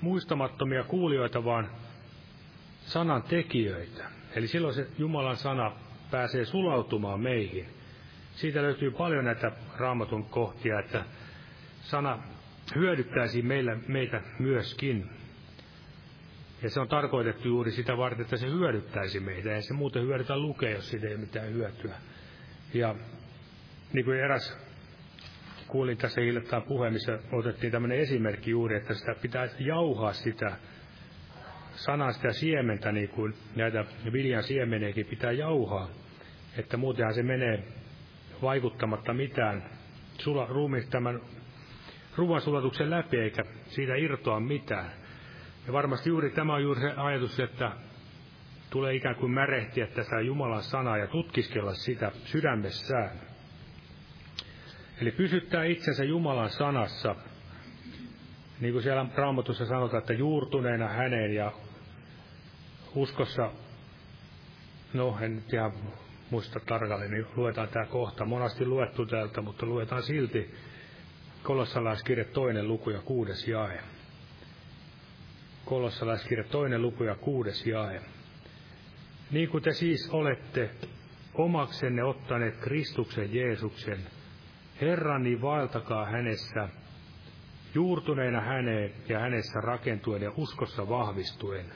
muistamattomia 0.00 0.84
kuulijoita, 0.84 1.44
vaan 1.44 1.70
sanan 2.80 3.22
tekijöitä. 3.22 4.04
Eli 4.34 4.48
silloin 4.48 4.74
se 4.74 4.86
Jumalan 4.98 5.36
sana 5.36 5.72
pääsee 6.10 6.44
sulautumaan 6.44 7.20
meihin. 7.20 7.66
Siitä 8.34 8.62
löytyy 8.62 8.90
paljon 8.90 9.24
näitä 9.24 9.52
raamatun 9.76 10.24
kohtia, 10.24 10.78
että 10.80 11.04
sana 11.80 12.18
hyödyttäisi 12.74 13.42
meillä, 13.42 13.76
meitä 13.88 14.20
myöskin. 14.38 15.10
Ja 16.62 16.70
se 16.70 16.80
on 16.80 16.88
tarkoitettu 16.88 17.48
juuri 17.48 17.70
sitä 17.70 17.96
varten, 17.96 18.20
että 18.20 18.36
se 18.36 18.46
hyödyttäisi 18.46 19.20
meitä. 19.20 19.54
Ei 19.54 19.62
se 19.62 19.74
muuten 19.74 20.02
hyödytä 20.02 20.38
lukea, 20.38 20.70
jos 20.70 20.90
siitä 20.90 21.06
ei 21.06 21.14
ole 21.14 21.20
mitään 21.20 21.52
hyötyä. 21.52 21.94
Ja 22.74 22.94
niin 23.92 24.04
kuin 24.04 24.18
eräs 24.18 24.65
kuulin 25.68 25.96
tässä 25.96 26.20
hiljattain 26.20 26.62
puheen, 26.62 26.92
missä 26.92 27.18
otettiin 27.32 27.72
tämmöinen 27.72 27.98
esimerkki 27.98 28.50
juuri, 28.50 28.76
että 28.76 28.94
sitä 28.94 29.14
pitää 29.22 29.48
jauhaa 29.58 30.12
sitä 30.12 30.56
sanasta 31.74 32.26
ja 32.26 32.32
siementä, 32.32 32.92
niin 32.92 33.08
kuin 33.08 33.34
näitä 33.56 33.84
viljan 34.12 34.42
siemeniäkin 34.42 35.06
pitää 35.06 35.32
jauhaa, 35.32 35.88
että 36.58 36.76
muutenhan 36.76 37.14
se 37.14 37.22
menee 37.22 37.64
vaikuttamatta 38.42 39.14
mitään 39.14 39.70
sula, 40.18 40.46
ruumi 40.46 40.82
tämän 40.90 41.20
ruoan 42.16 42.40
sulatuksen 42.40 42.90
läpi, 42.90 43.16
eikä 43.16 43.44
siitä 43.66 43.94
irtoa 43.94 44.40
mitään. 44.40 44.90
Ja 45.66 45.72
varmasti 45.72 46.08
juuri 46.10 46.30
tämä 46.30 46.54
on 46.54 46.62
juuri 46.62 46.80
se 46.80 46.92
ajatus, 46.96 47.40
että 47.40 47.72
tulee 48.70 48.94
ikään 48.94 49.16
kuin 49.16 49.32
märehtiä 49.32 49.86
tässä 49.86 50.20
Jumalan 50.20 50.62
sanaa 50.62 50.98
ja 50.98 51.06
tutkiskella 51.06 51.74
sitä 51.74 52.12
sydämessään. 52.24 53.10
Eli 55.00 55.10
pysyttää 55.10 55.64
itsensä 55.64 56.04
Jumalan 56.04 56.50
sanassa, 56.50 57.16
niin 58.60 58.72
kuin 58.72 58.82
siellä 58.82 59.06
Raamatussa 59.14 59.66
sanotaan, 59.66 60.00
että 60.00 60.12
juurtuneena 60.12 60.88
häneen 60.88 61.34
ja 61.34 61.52
uskossa, 62.94 63.50
no 64.92 65.18
en 65.20 65.36
nyt 65.36 65.52
ihan 65.52 65.72
muista 66.30 66.60
tarkalleen, 66.60 67.10
niin 67.10 67.26
luetaan 67.36 67.68
tämä 67.68 67.86
kohta. 67.86 68.24
Monasti 68.24 68.66
luettu 68.66 69.06
täältä, 69.06 69.40
mutta 69.40 69.66
luetaan 69.66 70.02
silti 70.02 70.54
kolossalaiskirja 71.42 72.24
toinen 72.24 72.68
luku 72.68 72.90
ja 72.90 73.00
kuudes 73.00 73.48
jae. 73.48 73.80
Kolossalaiskirja 75.64 76.44
toinen 76.44 76.82
luku 76.82 77.04
ja 77.04 77.14
kuudes 77.14 77.66
jae. 77.66 78.02
Niin 79.30 79.48
kuin 79.48 79.62
te 79.62 79.72
siis 79.72 80.10
olette 80.10 80.70
omaksenne 81.34 82.04
ottaneet 82.04 82.56
Kristuksen 82.56 83.34
Jeesuksen, 83.34 83.98
Herran, 84.80 85.22
niin 85.22 85.42
vaeltakaa 85.42 86.04
hänessä, 86.04 86.68
juurtuneena 87.74 88.40
häneen 88.40 88.92
ja 89.08 89.18
hänessä 89.18 89.60
rakentuen 89.60 90.22
ja 90.22 90.32
uskossa 90.36 90.88
vahvistuen. 90.88 91.66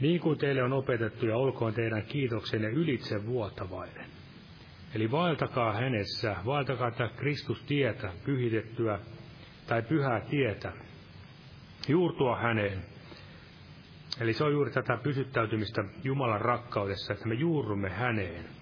Niin 0.00 0.20
kuin 0.20 0.38
teille 0.38 0.62
on 0.62 0.72
opetettu 0.72 1.26
ja 1.26 1.36
olkoon 1.36 1.74
teidän 1.74 2.02
kiitoksenne 2.02 2.68
ylitse 2.68 3.26
vuotavainen. 3.26 4.06
Eli 4.94 5.10
vaeltakaa 5.10 5.72
hänessä, 5.72 6.36
vaeltakaa 6.46 6.90
tätä 6.90 7.10
Kristus 7.16 7.62
tietä, 7.62 8.12
pyhitettyä 8.24 8.98
tai 9.66 9.82
pyhää 9.82 10.20
tietä, 10.20 10.72
juurtua 11.88 12.36
häneen. 12.36 12.82
Eli 14.20 14.32
se 14.32 14.44
on 14.44 14.52
juuri 14.52 14.70
tätä 14.70 14.98
pysyttäytymistä 15.02 15.84
Jumalan 16.04 16.40
rakkaudessa, 16.40 17.12
että 17.12 17.28
me 17.28 17.34
juurrumme 17.34 17.90
häneen. 17.90 18.55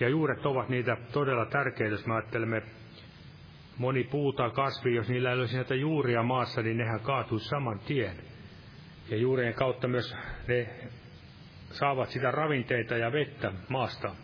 Ja 0.00 0.08
juuret 0.08 0.46
ovat 0.46 0.68
niitä 0.68 0.96
todella 1.12 1.46
tärkeitä, 1.46 1.94
jos 1.94 2.06
me 2.06 2.14
ajattelemme 2.14 2.62
moni 3.78 4.04
puuta 4.04 4.50
kasvi, 4.50 4.94
jos 4.94 5.08
niillä 5.08 5.32
ei 5.32 5.38
olisi 5.38 5.56
näitä 5.56 5.74
juuria 5.74 6.22
maassa, 6.22 6.62
niin 6.62 6.76
nehän 6.76 7.00
kaatuisi 7.00 7.48
saman 7.48 7.78
tien. 7.78 8.16
Ja 9.10 9.16
juurien 9.16 9.54
kautta 9.54 9.88
myös 9.88 10.16
ne 10.48 10.68
saavat 11.70 12.10
sitä 12.10 12.30
ravinteita 12.30 12.96
ja 12.96 13.12
vettä 13.12 13.52
maasta. 13.68 14.14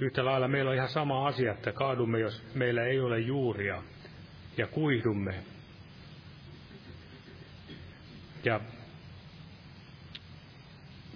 Yhtä 0.00 0.24
lailla 0.24 0.48
meillä 0.48 0.70
on 0.70 0.76
ihan 0.76 0.88
sama 0.88 1.26
asia, 1.26 1.52
että 1.52 1.72
kaadumme, 1.72 2.18
jos 2.18 2.54
meillä 2.54 2.84
ei 2.84 3.00
ole 3.00 3.18
juuria, 3.18 3.82
ja 4.56 4.66
kuihdumme. 4.66 5.34
Ja, 8.44 8.60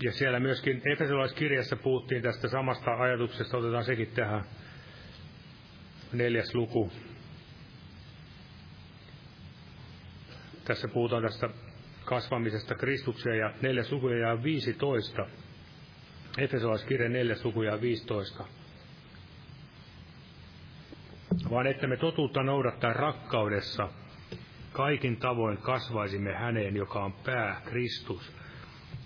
ja 0.03 0.13
siellä 0.13 0.41
myöskin 0.41 0.83
Efesolaiskirjassa 0.93 1.77
puhuttiin 1.77 2.23
tästä 2.23 2.49
samasta 2.49 2.95
ajatuksesta, 2.95 3.57
otetaan 3.57 3.85
sekin 3.85 4.09
tähän 4.09 4.45
neljäs 6.13 6.55
luku. 6.55 6.93
Tässä 10.65 10.89
puhutaan 10.89 11.23
tästä 11.23 11.49
kasvamisesta 12.05 12.75
Kristukseen 12.75 13.39
ja 13.39 13.53
neljäs 13.63 13.93
luku 13.93 14.09
ja 14.09 14.43
15. 14.43 15.27
Efesolaiskirja 16.39 17.09
neljäs 17.09 17.45
luku 17.45 17.63
ja 17.63 17.81
15. 17.81 18.45
Vaan 21.51 21.67
että 21.67 21.87
me 21.87 21.97
totuutta 21.97 22.43
noudattaa 22.43 22.93
rakkaudessa 22.93 23.89
kaikin 24.73 25.17
tavoin 25.17 25.59
kasvaisimme 25.59 26.33
häneen, 26.33 26.77
joka 26.77 27.05
on 27.05 27.13
pää, 27.13 27.61
Kristus. 27.65 28.33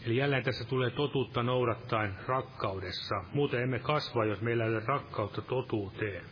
Eli 0.09 0.17
jälleen 0.17 0.43
tässä 0.43 0.65
tulee 0.65 0.91
totuutta 0.91 1.43
noudattaen 1.43 2.15
rakkaudessa. 2.27 3.25
Muuten 3.33 3.63
emme 3.63 3.79
kasva, 3.79 4.25
jos 4.25 4.41
meillä 4.41 4.65
ei 4.65 4.71
ole 4.71 4.83
rakkautta 4.87 5.43
totuuteen. 5.43 6.25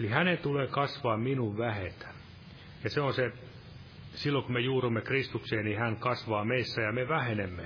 Eli 0.00 0.08
hänen 0.08 0.38
tulee 0.38 0.66
kasvaa 0.66 1.16
minun 1.16 1.58
vähetä. 1.58 2.08
Ja 2.84 2.90
se 2.90 3.00
on 3.00 3.14
se 3.14 3.32
silloin 4.14 4.44
kun 4.44 4.52
me 4.52 4.60
juurumme 4.60 5.00
Kristukseen, 5.00 5.64
niin 5.64 5.78
hän 5.78 5.96
kasvaa 5.96 6.44
meissä 6.44 6.82
ja 6.82 6.92
me 6.92 7.08
vähenemme. 7.08 7.62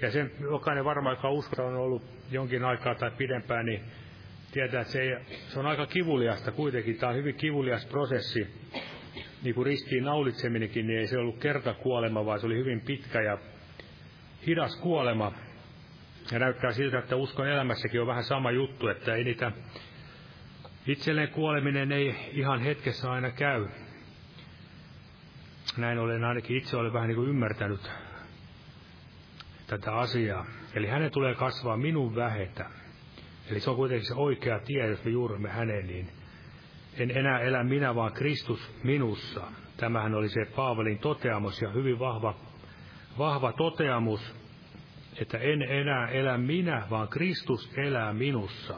Ja 0.00 0.10
sen 0.10 0.30
jokainen 0.40 0.84
varmaan, 0.84 1.16
joka 1.16 1.30
uskossa 1.30 1.64
on 1.64 1.76
ollut 1.76 2.02
jonkin 2.30 2.64
aikaa 2.64 2.94
tai 2.94 3.10
pidempään, 3.10 3.66
niin 3.66 3.80
tietää, 4.52 4.80
että 4.80 4.92
se, 4.92 5.00
ei, 5.02 5.16
se 5.48 5.58
on 5.58 5.66
aika 5.66 5.86
kivuliasta 5.86 6.52
kuitenkin. 6.52 6.96
Tämä 6.96 7.10
on 7.10 7.18
hyvin 7.18 7.34
kivulias 7.34 7.86
prosessi. 7.86 8.46
Niin 9.42 9.54
kuin 9.54 9.66
ristiin 9.66 10.04
naulitseminenkin, 10.04 10.86
niin 10.86 10.98
ei 10.98 11.06
se 11.06 11.18
ollut 11.18 11.38
kerta 11.38 11.74
kuolema, 11.74 12.26
vaan 12.26 12.40
se 12.40 12.46
oli 12.46 12.56
hyvin 12.56 12.80
pitkä 12.80 13.22
ja 13.22 13.38
hidas 14.46 14.76
kuolema. 14.76 15.32
Ja 16.32 16.38
näyttää 16.38 16.72
siltä, 16.72 16.98
että 16.98 17.16
uskon 17.16 17.48
elämässäkin 17.48 18.00
on 18.00 18.06
vähän 18.06 18.24
sama 18.24 18.50
juttu, 18.50 18.88
että 18.88 19.14
ei 19.14 19.24
niitä 19.24 19.52
itselleen 20.86 21.28
kuoleminen 21.28 21.92
ei 21.92 22.14
ihan 22.32 22.60
hetkessä 22.60 23.10
aina 23.12 23.30
käy. 23.30 23.68
Näin 25.76 25.98
olen 25.98 26.24
ainakin 26.24 26.56
itse 26.56 26.76
olen 26.76 26.92
vähän 26.92 27.08
niin 27.08 27.16
kuin 27.16 27.28
ymmärtänyt 27.28 27.90
tätä 29.66 29.92
asiaa. 29.92 30.46
Eli 30.74 30.86
hänen 30.86 31.10
tulee 31.10 31.34
kasvaa 31.34 31.76
minun 31.76 32.16
vähetä. 32.16 32.70
Eli 33.50 33.60
se 33.60 33.70
on 33.70 33.76
kuitenkin 33.76 34.08
se 34.08 34.14
oikea 34.14 34.58
tie, 34.58 34.86
jos 34.86 35.04
me 35.04 35.10
juurimme 35.10 35.48
häneen, 35.48 35.86
niin 35.86 36.10
en 36.98 37.10
enää 37.10 37.40
elä 37.40 37.64
minä, 37.64 37.94
vaan 37.94 38.12
Kristus 38.12 38.74
minussa. 38.82 39.40
Tämähän 39.76 40.14
oli 40.14 40.28
se 40.28 40.44
Paavalin 40.56 40.98
toteamus 40.98 41.62
ja 41.62 41.70
hyvin 41.70 41.98
vahva, 41.98 42.34
vahva 43.18 43.52
toteamus, 43.52 44.34
että 45.20 45.38
en 45.38 45.62
enää 45.62 46.08
elä 46.08 46.38
minä, 46.38 46.86
vaan 46.90 47.08
Kristus 47.08 47.70
elää 47.76 48.12
minussa. 48.12 48.74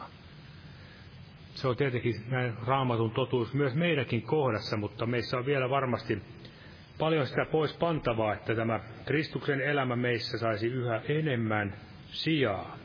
Se 1.55 1.69
on 1.69 1.77
tietenkin 1.77 2.15
näin 2.29 2.55
raamatun 2.67 3.11
totuus 3.11 3.55
myös 3.55 3.75
meidänkin 3.75 4.23
kohdassa, 4.23 4.77
mutta 4.77 5.07
meissä 5.07 5.37
on 5.39 5.47
vielä 5.47 5.71
varmasti 5.71 6.23
paljon 6.99 7.27
sitä 7.27 7.47
pois 7.53 7.77
pantavaa, 7.77 8.35
että 8.35 8.55
tämä 8.55 8.81
Kristuksen 9.05 9.61
elämä 9.61 9.97
meissä 9.97 10.39
saisi 10.39 10.67
yhä 10.67 11.03
enemmän 11.09 11.77
sijaa. 12.07 12.79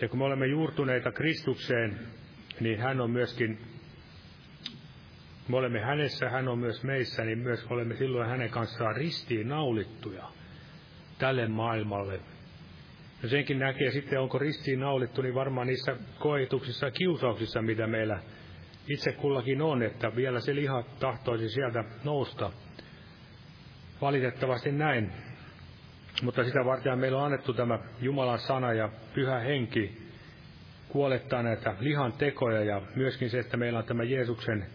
Ja 0.00 0.08
kun 0.08 0.18
me 0.18 0.24
olemme 0.24 0.46
juurtuneita 0.46 1.12
Kristukseen, 1.12 1.98
niin 2.60 2.78
hän 2.80 3.00
on 3.00 3.10
myöskin, 3.10 3.58
me 5.48 5.56
olemme 5.56 5.80
hänessä, 5.80 6.28
hän 6.30 6.48
on 6.48 6.58
myös 6.58 6.82
meissä, 6.82 7.24
niin 7.24 7.38
myös 7.38 7.66
olemme 7.70 7.96
silloin 7.96 8.28
hänen 8.28 8.50
kanssaan 8.50 8.96
ristiin 8.96 9.48
naulittuja 9.48 10.24
tälle 11.18 11.48
maailmalle. 11.48 12.20
Ja 13.22 13.28
senkin 13.28 13.58
näkee 13.58 13.90
sitten, 13.90 14.20
onko 14.20 14.38
ristiin 14.38 14.80
naulittu, 14.80 15.22
niin 15.22 15.34
varmaan 15.34 15.66
niissä 15.66 15.96
koetuksissa 16.18 16.86
ja 16.86 16.90
kiusauksissa, 16.90 17.62
mitä 17.62 17.86
meillä 17.86 18.18
itse 18.88 19.12
kullakin 19.12 19.62
on, 19.62 19.82
että 19.82 20.16
vielä 20.16 20.40
se 20.40 20.54
liha 20.54 20.82
tahtoisi 21.00 21.48
sieltä 21.48 21.84
nousta. 22.04 22.50
Valitettavasti 24.00 24.72
näin. 24.72 25.12
Mutta 26.22 26.44
sitä 26.44 26.64
varten 26.64 26.98
meillä 26.98 27.18
on 27.18 27.24
annettu 27.24 27.54
tämä 27.54 27.78
Jumalan 28.00 28.38
sana 28.38 28.72
ja 28.72 28.88
pyhä 29.14 29.38
henki 29.38 30.02
kuolettaa 30.88 31.42
näitä 31.42 31.74
lihan 31.80 32.12
tekoja 32.12 32.64
ja 32.64 32.82
myöskin 32.96 33.30
se, 33.30 33.38
että 33.38 33.56
meillä 33.56 33.78
on 33.78 33.84
tämä 33.84 34.02
Jeesuksen 34.02 34.66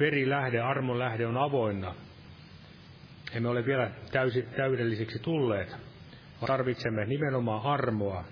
verilähde, 0.00 0.60
armon 0.60 0.98
lähde 0.98 1.26
on 1.26 1.36
avoinna. 1.36 1.94
Emme 3.32 3.48
ole 3.48 3.66
vielä 3.66 3.90
täysi, 4.12 4.42
täydellisiksi 4.42 5.18
tulleet. 5.18 5.76
Tarvitsemme 6.46 7.04
nimenomaan 7.04 7.62
armoa, 7.62 8.24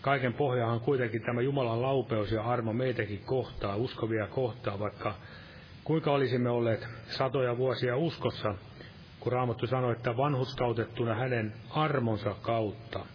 kaiken 0.00 0.34
pohjahan 0.34 0.80
kuitenkin 0.80 1.22
tämä 1.22 1.40
Jumalan 1.40 1.82
laupeus 1.82 2.32
ja 2.32 2.42
armo 2.42 2.72
meitäkin 2.72 3.20
kohtaa, 3.24 3.76
uskovia 3.76 4.26
kohtaa, 4.26 4.78
vaikka 4.78 5.14
kuinka 5.84 6.12
olisimme 6.12 6.50
olleet 6.50 6.88
satoja 7.06 7.56
vuosia 7.56 7.96
uskossa, 7.96 8.54
kun 9.20 9.32
Raamattu 9.32 9.66
sanoi, 9.66 9.92
että 9.92 10.16
vanhuskautettuna 10.16 11.14
hänen 11.14 11.52
armonsa 11.70 12.34
kautta, 12.42 13.06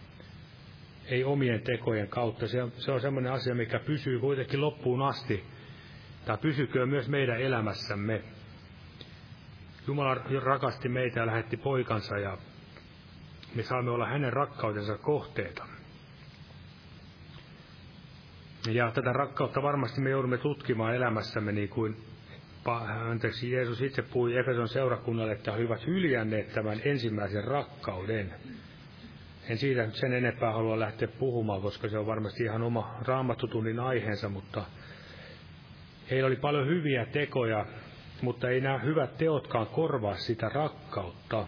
ei 1.06 1.24
omien 1.24 1.62
tekojen 1.62 2.08
kautta. 2.08 2.48
Se 2.48 2.62
on, 2.62 2.72
se 2.76 2.92
on 2.92 3.00
sellainen 3.00 3.32
asia, 3.32 3.54
mikä 3.54 3.78
pysyy 3.78 4.18
kuitenkin 4.18 4.60
loppuun 4.60 5.02
asti, 5.02 5.44
tai 6.30 6.38
pysyköön 6.38 6.88
myös 6.88 7.08
meidän 7.08 7.40
elämässämme. 7.40 8.22
Jumala 9.86 10.14
rakasti 10.42 10.88
meitä 10.88 11.20
ja 11.20 11.26
lähetti 11.26 11.56
poikansa 11.56 12.18
ja 12.18 12.38
me 13.54 13.62
saamme 13.62 13.90
olla 13.90 14.06
hänen 14.06 14.32
rakkautensa 14.32 14.98
kohteita. 14.98 15.66
Ja 18.68 18.90
tätä 18.90 19.12
rakkautta 19.12 19.62
varmasti 19.62 20.00
me 20.00 20.10
joudumme 20.10 20.38
tutkimaan 20.38 20.94
elämässämme 20.94 21.52
niin 21.52 21.68
kuin 21.68 21.96
anteeksi, 23.10 23.52
Jeesus 23.52 23.82
itse 23.82 24.02
puhui 24.02 24.38
Efeson 24.38 24.68
seurakunnalle, 24.68 25.32
että 25.32 25.52
he 25.52 25.58
olivat 25.58 25.86
hyljänneet 25.86 26.52
tämän 26.52 26.80
ensimmäisen 26.84 27.44
rakkauden. 27.44 28.34
En 29.48 29.58
siitä 29.58 29.90
sen 29.90 30.12
enempää 30.12 30.52
halua 30.52 30.80
lähteä 30.80 31.08
puhumaan, 31.08 31.62
koska 31.62 31.88
se 31.88 31.98
on 31.98 32.06
varmasti 32.06 32.44
ihan 32.44 32.62
oma 32.62 32.96
raamattutunnin 33.06 33.80
aiheensa, 33.80 34.28
mutta 34.28 34.64
heillä 36.10 36.26
oli 36.26 36.36
paljon 36.36 36.66
hyviä 36.66 37.06
tekoja, 37.06 37.66
mutta 38.22 38.48
ei 38.48 38.60
nämä 38.60 38.78
hyvät 38.78 39.16
teotkaan 39.16 39.66
korvaa 39.66 40.14
sitä 40.16 40.48
rakkautta. 40.48 41.46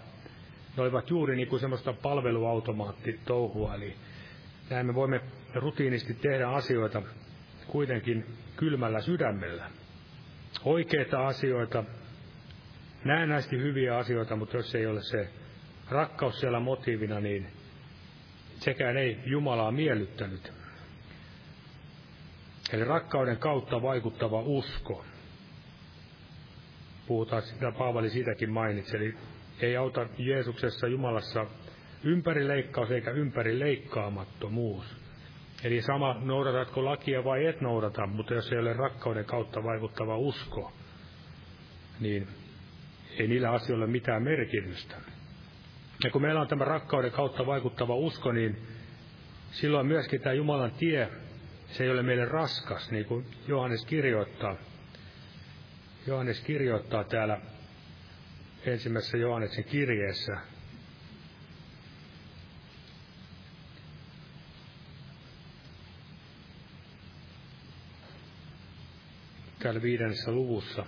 Ne 0.77 0.83
olivat 0.83 1.11
juuri 1.11 1.37
niin 1.37 1.49
kuin 1.49 1.61
semmoista 1.61 1.93
palveluautomaattitouhua, 1.93 3.75
eli 3.75 3.95
näin 4.71 4.87
me 4.87 4.95
voimme 4.95 5.21
rutiinisti 5.55 6.15
tehdä 6.15 6.49
asioita 6.49 7.03
kuitenkin 7.67 8.25
kylmällä 8.57 9.01
sydämellä. 9.01 9.71
Oikeita 10.65 11.27
asioita, 11.27 11.85
näennäisesti 13.05 13.59
hyviä 13.59 13.97
asioita, 13.99 14.37
mutta 14.37 14.57
jos 14.57 14.75
ei 14.75 14.87
ole 14.87 15.03
se 15.03 15.29
rakkaus 15.91 16.41
siellä 16.41 16.61
motiivina, 16.61 17.21
niin 17.21 17.47
sekään 18.55 18.97
ei 18.97 19.19
Jumalaa 19.27 19.73
miellyttänyt. 19.73 20.62
Eli 22.73 22.85
rakkauden 22.85 23.37
kautta 23.37 23.83
vaikuttava 23.83 24.41
usko. 24.41 25.05
Puhutaan, 27.07 27.43
sitä 27.43 27.73
Paavali 27.79 28.11
siitäkin 28.11 28.51
mainitsi, 28.51 28.97
eli 28.97 29.15
ei 29.61 29.77
auta 29.77 30.07
Jeesuksessa 30.19 30.87
Jumalassa 30.87 31.47
ympärileikkaus 32.05 32.91
eikä 32.91 33.11
ympärileikkaamattomuus. 33.11 35.03
Eli 35.65 35.83
sama, 35.83 36.17
noudatatko 36.21 36.85
lakia 36.85 37.25
vai 37.25 37.47
et 37.47 37.61
noudata, 37.61 38.07
mutta 38.07 38.35
jos 38.35 38.53
ei 38.53 38.59
ole 38.59 38.73
rakkauden 38.73 39.25
kautta 39.25 39.65
vaikuttava 39.65 40.17
usko, 40.17 40.73
niin 42.01 42.29
ei 43.19 43.29
niillä 43.29 43.51
asioilla 43.51 43.87
mitään 43.87 44.23
merkitystä. 44.23 44.97
Ja 46.05 46.11
kun 46.11 46.23
meillä 46.23 46.41
on 46.41 46.49
tämä 46.49 46.65
rakkauden 46.65 47.13
kautta 47.13 47.47
vaikuttava 47.47 47.95
usko, 47.95 48.33
niin 48.33 48.59
silloin 49.51 49.87
myöskin 49.87 50.21
tämä 50.21 50.33
Jumalan 50.33 50.71
tie, 50.71 51.09
se 51.73 51.85
ei 51.85 51.91
ole 51.91 52.03
meille 52.03 52.25
raskas, 52.25 52.91
niin 52.91 53.05
kuin 53.05 53.27
Johannes 53.49 53.85
kirjoittaa. 53.85 54.57
Johannes 56.07 56.41
kirjoittaa 56.41 57.05
täällä 57.05 57.41
ensimmäisessä 58.67 59.17
Johanneksen 59.17 59.65
kirjeessä, 59.65 60.37
täällä 69.59 69.83
viidennessä 69.83 70.33
luvussa. 70.33 70.87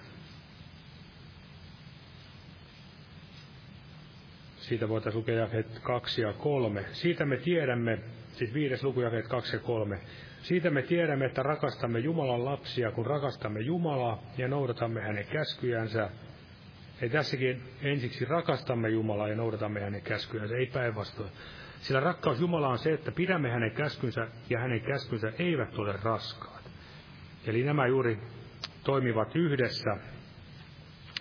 Siitä 4.65 4.89
voitaisiin 4.89 5.19
lukea 5.19 5.35
jakeet 5.35 5.79
2 5.83 6.23
ja 6.23 6.33
3. 6.33 6.85
Siitä 6.93 7.25
me 7.25 7.37
tiedämme, 7.37 7.99
siis 8.33 8.55
viides 8.55 8.83
luku 8.85 9.01
jakeet 9.01 9.29
2 9.29 9.57
ja 9.57 9.61
3. 9.61 10.01
Siitä 10.43 10.71
me 10.71 10.83
tiedämme, 10.83 11.25
että 11.25 11.43
rakastamme 11.43 11.99
Jumalan 11.99 12.45
lapsia, 12.45 12.91
kun 12.91 13.07
rakastamme 13.07 13.61
Jumalaa 13.61 14.23
ja 14.39 14.49
noudatamme 14.49 15.01
hänen 15.01 15.27
käskyjänsä. 15.27 16.11
Ei 17.03 17.09
tässäkin 17.09 17.63
ensiksi 17.83 18.25
rakastamme 18.25 18.89
Jumalaa 18.89 19.29
ja 19.29 19.37
noudatamme 19.37 19.81
hänen 19.81 20.03
käskyjänsä, 20.03 20.57
ei 20.57 20.67
päinvastoin. 20.67 21.31
Sillä 21.81 22.01
rakkaus 22.01 22.41
Jumalaa 22.41 22.71
on 22.71 22.79
se, 22.79 22.93
että 22.93 23.13
pidämme 23.13 23.51
hänen 23.51 23.71
käskynsä 23.71 24.29
ja 24.51 24.59
hänen 24.59 24.81
käskynsä 24.81 25.33
eivät 25.39 25.79
ole 25.79 25.95
raskaat. 26.03 26.71
Eli 27.47 27.65
nämä 27.65 27.87
juuri 27.87 28.19
toimivat 28.85 29.37
yhdessä, 29.37 29.97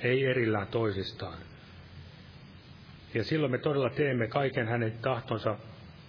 ei 0.02 0.26
erillään 0.26 0.68
toisistaan. 0.68 1.53
Ja 3.14 3.24
silloin 3.24 3.52
me 3.52 3.58
todella 3.58 3.90
teemme 3.90 4.28
kaiken 4.28 4.68
hänen 4.68 4.92
tahtonsa, 5.02 5.58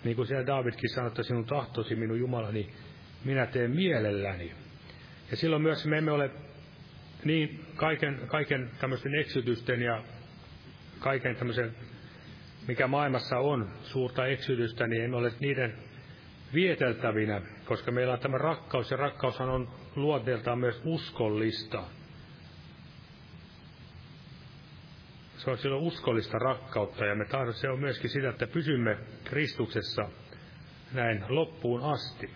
niin 0.05 0.17
kuin 0.17 0.27
siellä 0.27 0.47
Davidkin 0.47 0.91
sanoi, 0.91 1.09
että 1.09 1.23
sinun 1.23 1.45
tahtosi 1.45 1.97
minun 1.97 2.19
Jumalani, 2.19 2.71
minä 3.25 3.47
teen 3.47 3.71
mielelläni. 3.71 4.53
Ja 5.31 5.37
silloin 5.37 5.63
myös 5.63 5.87
me 5.87 5.99
emme 5.99 6.11
ole 6.13 6.31
niin 7.25 7.65
kaiken, 7.77 8.21
kaiken 8.27 8.71
tämmöisten 8.81 9.15
eksytysten 9.15 9.83
ja 9.83 10.03
kaiken 10.99 11.37
tämmöisen, 11.37 11.77
mikä 12.69 12.87
maailmassa 12.87 13.39
on, 13.39 13.69
suurta 13.83 14.27
eksytystä, 14.27 14.87
niin 14.87 15.05
emme 15.05 15.17
ole 15.17 15.33
niiden 15.41 15.75
vieteltävinä, 16.55 17.43
koska 17.65 17.93
meillä 17.93 18.13
on 18.13 18.19
tämä 18.21 18.39
rakkaus, 18.39 18.91
ja 18.91 18.97
rakkaushan 18.97 19.51
on 19.51 19.69
luonteeltaan 19.97 20.59
myös 20.59 20.81
uskollista. 20.85 21.85
Se 25.45 25.51
on 25.51 25.59
silloin 25.59 25.83
uskollista 25.83 26.39
rakkautta, 26.39 27.05
ja 27.05 27.15
me 27.15 27.25
tahdomme, 27.25 27.53
se 27.53 27.69
on 27.69 27.81
myöskin 27.81 28.11
sitä, 28.11 28.29
että 28.29 28.47
pysymme 28.47 28.99
Kristuksessa 29.25 30.09
näin 30.93 31.25
loppuun 31.29 31.83
asti. 31.83 32.31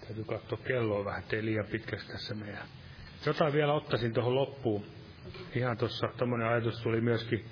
Täytyy 0.00 0.24
katsoa 0.24 0.58
kelloa 0.58 1.04
vähän, 1.04 1.20
ettei 1.20 1.44
liian 1.44 1.66
pitkäksi 1.66 2.08
tässä 2.08 2.34
meidän. 2.34 2.66
Jotain 3.26 3.52
vielä 3.52 3.72
ottaisin 3.72 4.12
tuohon 4.12 4.34
loppuun. 4.34 4.84
Ihan 5.54 5.76
tuossa 5.76 6.08
tuommoinen 6.16 6.48
ajatus 6.48 6.82
tuli 6.82 7.00
myöskin 7.00 7.44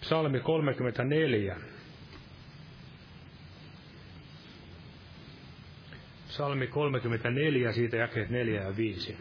Psalmi 0.00 0.40
34. 0.40 1.56
Salmi 6.28 6.66
34, 6.66 7.72
siitä 7.72 7.96
jakeet 7.96 8.30
4 8.30 8.62
ja 8.62 8.76
5. 8.76 9.16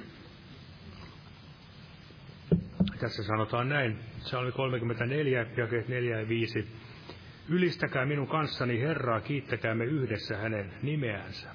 Tässä 2.99 3.23
sanotaan 3.23 3.69
näin, 3.69 3.99
Salmi 4.17 4.51
34, 4.51 5.45
jakeet 5.57 5.87
4 5.87 6.19
ja 6.19 6.27
5. 6.27 6.67
Ylistäkää 7.49 8.05
minun 8.05 8.27
kanssani 8.27 8.79
Herraa, 8.79 9.21
kiittäkäämme 9.21 9.85
yhdessä 9.85 10.37
hänen 10.37 10.73
nimeänsä. 10.81 11.49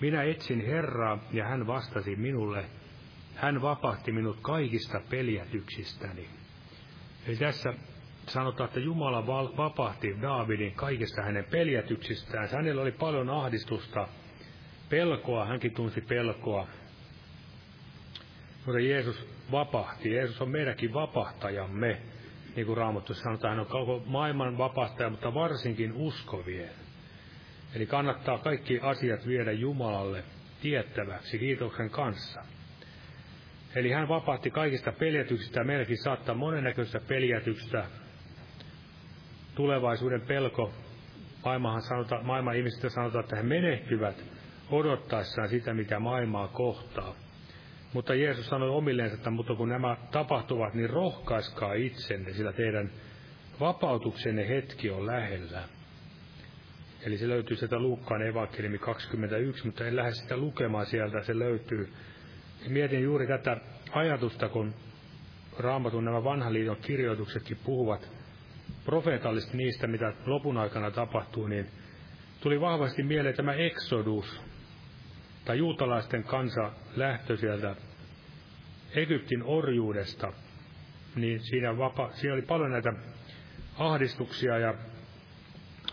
Minä 0.00 0.22
etsin 0.22 0.66
Herraa, 0.66 1.18
ja 1.32 1.44
hän 1.44 1.66
vastasi 1.66 2.16
minulle. 2.16 2.64
Hän 3.34 3.62
vapahti 3.62 4.12
minut 4.12 4.38
kaikista 4.42 5.00
peljätyksistäni. 5.10 6.28
Eli 7.26 7.36
tässä 7.36 7.74
sanotaan, 8.26 8.68
että 8.68 8.80
Jumala 8.80 9.26
vapahti 9.56 10.16
Daavidin 10.22 10.74
kaikista 10.74 11.22
hänen 11.22 11.44
peljätyksistään. 11.44 12.48
Hänellä 12.52 12.82
oli 12.82 12.92
paljon 12.92 13.30
ahdistusta, 13.30 14.08
pelkoa, 14.88 15.46
hänkin 15.46 15.74
tunsi 15.74 16.00
pelkoa. 16.00 16.68
Mutta 18.66 18.80
Jeesus 18.80 19.35
vapahti. 19.52 20.12
Jeesus 20.12 20.42
on 20.42 20.50
meidänkin 20.50 20.94
vapahtajamme. 20.94 22.00
Niin 22.56 22.66
kuin 22.66 22.76
Raamattu 22.76 23.14
sanotaan, 23.14 23.50
hän 23.50 23.60
on 23.60 23.66
koko 23.66 24.02
maailman 24.06 24.58
vapahtaja, 24.58 25.10
mutta 25.10 25.34
varsinkin 25.34 25.92
uskovien. 25.92 26.70
Eli 27.74 27.86
kannattaa 27.86 28.38
kaikki 28.38 28.80
asiat 28.82 29.26
viedä 29.26 29.52
Jumalalle 29.52 30.24
tiettäväksi 30.62 31.38
kiitoksen 31.38 31.90
kanssa. 31.90 32.40
Eli 33.74 33.90
hän 33.90 34.08
vapahti 34.08 34.50
kaikista 34.50 34.92
peljätyksistä 34.92 35.64
meilläkin 35.64 36.02
saattaa 36.02 36.34
monennäköistä 36.34 37.00
peljätystä. 37.00 37.84
Tulevaisuuden 39.54 40.20
pelko. 40.20 40.72
Maailmahan 41.44 41.82
sanotaan, 41.82 42.26
maailman 42.26 42.56
ihmiset 42.56 42.92
sanotaan, 42.92 43.24
että 43.24 43.36
he 43.36 43.42
menehtyvät 43.42 44.24
odottaessaan 44.70 45.48
sitä, 45.48 45.74
mikä 45.74 45.98
maailmaa 45.98 46.48
kohtaa. 46.48 47.25
Mutta 47.92 48.14
Jeesus 48.14 48.46
sanoi 48.46 48.68
omilleen, 48.68 49.14
että 49.14 49.30
mutta 49.30 49.54
kun 49.54 49.68
nämä 49.68 49.96
tapahtuvat, 50.10 50.74
niin 50.74 50.90
rohkaiskaa 50.90 51.74
itsenne, 51.74 52.32
sillä 52.32 52.52
teidän 52.52 52.90
vapautuksenne 53.60 54.48
hetki 54.48 54.90
on 54.90 55.06
lähellä. 55.06 55.62
Eli 57.02 57.18
se 57.18 57.28
löytyy 57.28 57.56
sieltä 57.56 57.78
Luukkaan 57.78 58.22
evankeliumi 58.22 58.78
21, 58.78 59.66
mutta 59.66 59.86
en 59.86 59.96
lähde 59.96 60.12
sitä 60.12 60.36
lukemaan 60.36 60.86
sieltä, 60.86 61.22
se 61.22 61.38
löytyy. 61.38 61.92
Mietin 62.68 63.02
juuri 63.02 63.26
tätä 63.26 63.56
ajatusta, 63.92 64.48
kun 64.48 64.74
Raamatun 65.58 66.04
nämä 66.04 66.24
vanhan 66.24 66.52
liiton 66.52 66.76
kirjoituksetkin 66.76 67.58
puhuvat 67.64 68.10
profeetallisesti 68.84 69.56
niistä, 69.56 69.86
mitä 69.86 70.12
lopun 70.26 70.56
aikana 70.56 70.90
tapahtuu, 70.90 71.46
niin 71.46 71.66
tuli 72.40 72.60
vahvasti 72.60 73.02
mieleen 73.02 73.36
tämä 73.36 73.52
Exodus, 73.52 74.40
tai 75.46 75.58
juutalaisten 75.58 76.24
kansa 76.24 76.70
lähtö 76.96 77.36
sieltä 77.36 77.76
Egyptin 78.94 79.42
orjuudesta, 79.42 80.32
niin 81.16 81.40
siinä, 81.40 81.78
vapa, 81.78 82.10
siinä 82.12 82.34
oli 82.34 82.42
paljon 82.42 82.70
näitä 82.70 82.92
ahdistuksia 83.78 84.58
ja 84.58 84.74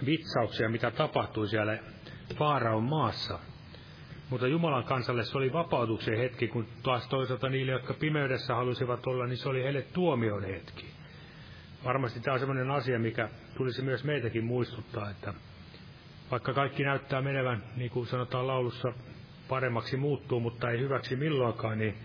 vitsauksia, 0.06 0.70
mitä 0.70 0.92
tapahtui 0.92 1.48
siellä 1.48 1.78
Faaraon 2.36 2.84
maassa. 2.84 3.40
Mutta 4.30 4.48
Jumalan 4.48 4.84
kansalle 4.84 5.24
se 5.24 5.38
oli 5.38 5.54
vapautuksen 5.54 6.18
hetki, 6.18 6.48
kun 6.48 6.68
taas 6.84 7.08
toisaalta 7.08 7.50
niille, 7.50 7.72
jotka 7.72 7.94
pimeydessä 7.94 8.56
halusivat 8.56 9.08
olla, 9.08 9.28
niin 9.28 9.38
se 9.38 9.50
oli 9.50 9.64
heille 9.64 9.82
tuomion 9.82 10.44
hetki. 10.44 10.86
Varmasti 11.84 12.20
tämä 12.20 12.34
on 12.34 12.40
sellainen 12.40 12.72
asia, 12.72 13.00
mikä 13.00 13.30
tulisi 13.58 13.82
myös 13.82 14.04
meitäkin 14.04 14.44
muistuttaa, 14.44 15.10
että 15.10 15.34
vaikka 16.32 16.54
kaikki 16.54 16.84
näyttää 16.84 17.22
menevän, 17.22 17.64
niin 17.76 17.92
kuin 17.92 18.08
sanotaan 18.08 18.48
laulussa, 18.48 18.94
paremmaksi 19.48 19.98
muuttuu, 19.98 20.40
mutta 20.40 20.72
ei 20.72 20.80
hyväksi 20.80 21.16
milloinkaan, 21.16 21.78
niin 21.78 21.96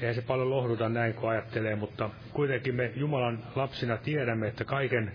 eihän 0.00 0.14
se 0.14 0.22
paljon 0.22 0.50
lohduta 0.50 0.88
näin, 0.88 1.14
kun 1.14 1.30
ajattelee, 1.30 1.76
mutta 1.76 2.10
kuitenkin 2.32 2.74
me 2.74 2.92
Jumalan 2.96 3.44
lapsina 3.56 3.96
tiedämme, 3.96 4.48
että 4.48 4.64
kaiken 4.64 5.12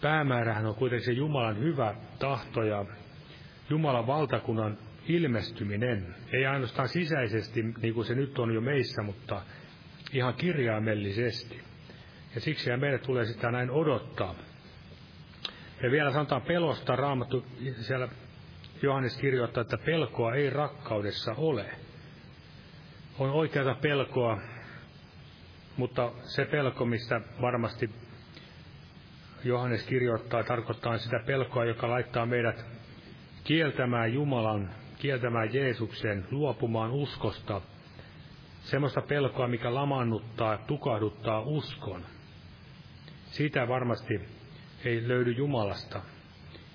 päämäärähän 0.00 0.66
on 0.66 0.74
kuitenkin 0.74 1.06
se 1.06 1.12
Jumalan 1.12 1.58
hyvä 1.58 1.94
tahto 2.18 2.62
ja 2.62 2.84
Jumalan 3.70 4.06
valtakunnan 4.06 4.78
ilmestyminen. 5.08 6.14
Ei 6.32 6.46
ainoastaan 6.46 6.88
sisäisesti, 6.88 7.62
niin 7.82 7.94
kuin 7.94 8.06
se 8.06 8.14
nyt 8.14 8.38
on 8.38 8.54
jo 8.54 8.60
meissä, 8.60 9.02
mutta 9.02 9.42
ihan 10.12 10.34
kirjaimellisesti. 10.34 11.60
Ja 12.34 12.40
siksi 12.40 12.76
meidän 12.76 13.00
tulee 13.00 13.24
sitä 13.24 13.50
näin 13.50 13.70
odottaa. 13.70 14.34
Ja 15.82 15.90
vielä 15.90 16.10
sanotaan 16.12 16.42
pelosta, 16.42 16.96
Raamattu 16.96 17.44
siellä 17.80 18.08
Johannes 18.84 19.16
kirjoittaa, 19.16 19.60
että 19.60 19.78
pelkoa 19.78 20.34
ei 20.34 20.50
rakkaudessa 20.50 21.34
ole. 21.36 21.66
On 23.18 23.30
oikeata 23.30 23.74
pelkoa, 23.74 24.38
mutta 25.76 26.12
se 26.22 26.44
pelko, 26.44 26.84
mistä 26.84 27.20
varmasti 27.40 27.90
Johannes 29.44 29.86
kirjoittaa, 29.86 30.44
tarkoittaa 30.44 30.98
sitä 30.98 31.20
pelkoa, 31.26 31.64
joka 31.64 31.90
laittaa 31.90 32.26
meidät 32.26 32.66
kieltämään 33.44 34.12
Jumalan, 34.12 34.70
kieltämään 34.98 35.54
Jeesuksen, 35.54 36.26
luopumaan 36.30 36.90
uskosta. 36.90 37.60
Semmoista 38.60 39.02
pelkoa, 39.02 39.48
mikä 39.48 39.74
lamannuttaa, 39.74 40.58
tukahduttaa 40.58 41.40
uskon. 41.40 42.02
Siitä 43.30 43.68
varmasti 43.68 44.20
ei 44.84 45.08
löydy 45.08 45.30
Jumalasta. 45.30 46.02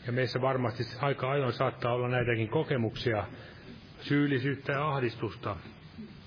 Ja 0.10 0.14
meissä 0.14 0.42
varmasti 0.42 0.84
aika 1.02 1.32
ajoin 1.32 1.54
saattaa 1.54 1.94
olla 1.94 2.08
näitäkin 2.08 2.50
kokemuksia, 2.50 3.24
syyllisyyttä 4.02 4.72
ja 4.72 4.90
ahdistusta, 4.90 5.56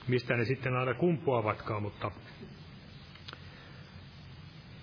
mistä 0.08 0.36
ne 0.36 0.44
sitten 0.44 0.76
aina 0.76 0.94
kumpuavatkaan, 0.94 1.82
mutta, 1.82 2.10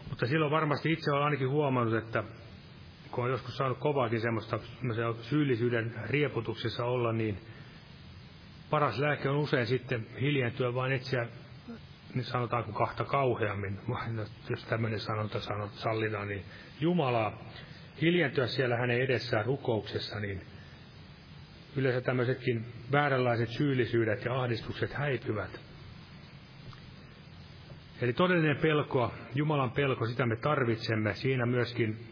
mutta 0.10 0.28
silloin 0.28 0.52
varmasti 0.52 0.91
itse 0.91 1.12
olen 1.12 1.24
ainakin 1.24 1.50
huomannut, 1.50 2.04
että 2.04 2.24
kun 3.12 3.24
on 3.24 3.30
joskus 3.30 3.58
saanut 3.58 3.78
kovaakin 3.78 4.22
semmoista 4.22 4.60
syyllisyyden 5.22 5.95
rieputuksessa 6.06 6.86
olla, 6.86 7.14
niin 7.14 7.38
paras 8.70 9.00
lääke 9.00 9.30
on 9.30 9.38
usein 9.38 9.68
sitten 9.68 10.08
hiljentyä 10.22 10.74
vain 10.74 10.91
etsiä, 10.91 11.28
niin 12.14 12.26
sanotaanko 12.26 12.72
kahta 12.72 13.06
kauheammin, 13.06 13.80
jos 14.50 14.66
tämmöinen 14.66 15.00
sanonta 15.00 15.39
sallitaan, 15.70 16.28
niin 16.28 16.45
Jumalaa 16.80 17.38
hiljentyä 18.02 18.47
siellä 18.47 18.78
hänen 18.78 19.02
edessään 19.02 19.45
rukouksessa, 19.45 20.20
niin 20.20 20.41
yleensä 21.76 22.02
tämmöisetkin 22.02 22.66
vääränlaiset 22.91 23.50
syyllisyydet 23.50 24.26
ja 24.26 24.39
ahdistukset 24.41 24.93
häipyvät. 24.93 25.62
Eli 28.02 28.14
todellinen 28.14 28.58
pelko, 28.58 29.14
Jumalan 29.36 29.72
pelko, 29.72 30.06
sitä 30.06 30.26
me 30.26 30.36
tarvitsemme. 30.36 31.14
Siinä 31.14 31.45
myöskin 31.45 32.08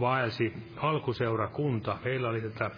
vaelsi 0.00 0.52
alkuseurakunta. 0.76 1.98
Heillä 2.04 2.28
oli 2.28 2.40
tätä 2.40 2.70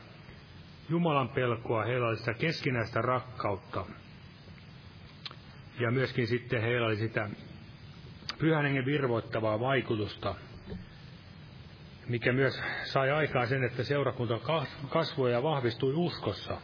Jumalan 0.88 1.28
pelkoa, 1.28 1.84
heillä 1.84 2.08
oli 2.08 2.16
sitä 2.16 2.34
keskinäistä 2.34 3.02
rakkautta. 3.02 3.86
Ja 5.80 5.90
myöskin 5.90 6.26
sitten 6.26 6.62
heillä 6.62 6.86
oli 6.86 6.96
sitä 6.96 7.30
pyhän 8.38 8.64
hengen 8.64 8.86
virvoittavaa 8.86 9.60
vaikutusta– 9.60 10.34
mikä 12.08 12.32
myös 12.32 12.62
sai 12.84 13.10
aikaan 13.10 13.48
sen, 13.48 13.64
että 13.64 13.82
seurakunta 13.84 14.38
kasvoi 14.88 15.32
ja 15.32 15.42
vahvistui 15.42 15.92
uskossa. 15.94 16.56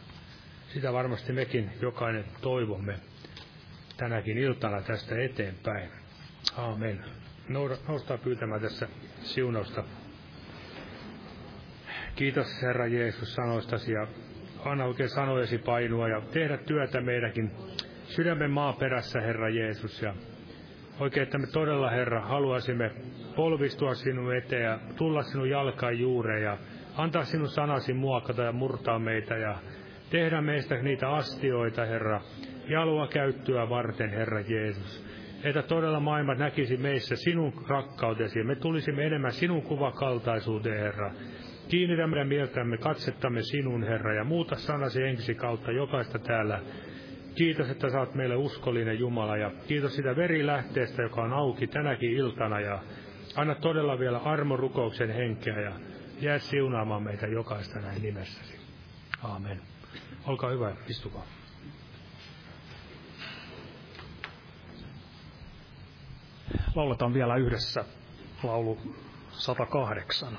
Sitä 0.67 0.93
varmasti 0.93 1.33
mekin 1.33 1.71
jokainen 1.81 2.25
toivomme 2.41 2.95
tänäkin 3.97 4.37
iltana 4.37 4.81
tästä 4.81 5.15
eteenpäin. 5.21 5.89
Aamen. 6.57 7.05
Noustaa 7.87 8.17
pyytämään 8.17 8.61
tässä 8.61 8.87
siunausta. 9.21 9.83
Kiitos 12.15 12.61
Herra 12.61 12.87
Jeesus 12.87 13.35
sanoistasi 13.35 13.91
ja 13.91 14.07
anna 14.65 14.85
oikein 14.85 15.09
sanojesi 15.09 15.57
painua 15.57 16.09
ja 16.09 16.21
tehdä 16.21 16.57
työtä 16.57 17.01
meidänkin 17.01 17.51
sydämen 18.07 18.51
maaperässä, 18.51 19.21
Herra 19.21 19.49
Jeesus. 19.49 20.01
Ja 20.01 20.13
oikein, 20.99 21.23
että 21.23 21.37
me 21.37 21.47
todella, 21.47 21.89
Herra, 21.89 22.21
haluaisimme 22.21 22.91
polvistua 23.35 23.93
sinun 23.93 24.35
eteen 24.35 24.63
ja 24.63 24.79
tulla 24.95 25.23
sinun 25.23 25.49
jalkaan 25.49 25.99
juureen 25.99 26.43
ja 26.43 26.57
antaa 26.97 27.23
sinun 27.23 27.49
sanasi 27.49 27.93
muokata 27.93 28.41
ja 28.41 28.51
murtaa 28.51 28.99
meitä 28.99 29.37
ja 29.37 29.55
tehdä 30.09 30.41
meistä 30.41 30.75
niitä 30.75 31.09
astioita, 31.09 31.85
Herra, 31.85 32.21
jalua 32.69 33.07
käyttöä 33.07 33.69
varten, 33.69 34.09
Herra 34.09 34.41
Jeesus. 34.41 35.05
Että 35.43 35.61
todella 35.61 35.99
maailma 35.99 36.35
näkisi 36.35 36.77
meissä 36.77 37.15
sinun 37.15 37.53
rakkautesi 37.67 38.43
me 38.43 38.55
tulisimme 38.55 39.05
enemmän 39.05 39.31
sinun 39.31 39.61
kuvakaltaisuuteen, 39.61 40.79
Herra. 40.79 41.11
Kiinnitä 41.69 42.07
meidän 42.07 42.27
mieltämme, 42.27 42.77
katsettamme 42.77 43.41
sinun, 43.41 43.83
Herra, 43.83 44.13
ja 44.13 44.23
muuta 44.23 44.55
sanasi 44.55 45.03
ensi 45.03 45.35
kautta 45.35 45.71
jokaista 45.71 46.19
täällä. 46.19 46.61
Kiitos, 47.35 47.69
että 47.69 47.89
saat 47.89 48.15
meille 48.15 48.35
uskollinen 48.35 48.99
Jumala, 48.99 49.37
ja 49.37 49.51
kiitos 49.67 49.95
sitä 49.95 50.15
verilähteestä, 50.15 51.01
joka 51.01 51.21
on 51.21 51.33
auki 51.33 51.67
tänäkin 51.67 52.11
iltana, 52.11 52.59
ja 52.59 52.79
Anna 53.35 53.55
todella 53.55 53.99
vielä 53.99 54.17
armorukouksen 54.17 55.09
henkeä 55.09 55.59
ja 55.61 55.71
jää 56.21 56.39
siunaamaan 56.39 57.03
meitä 57.03 57.27
jokaista 57.27 57.79
näin 57.79 58.01
nimessäsi. 58.01 58.59
Aamen. 59.23 59.61
Olkaa 60.27 60.49
hyvä, 60.49 60.75
istukaa. 60.87 61.25
Lauletaan 66.75 67.13
vielä 67.13 67.35
yhdessä 67.35 67.85
laulu 68.43 68.77
108. 69.31 70.37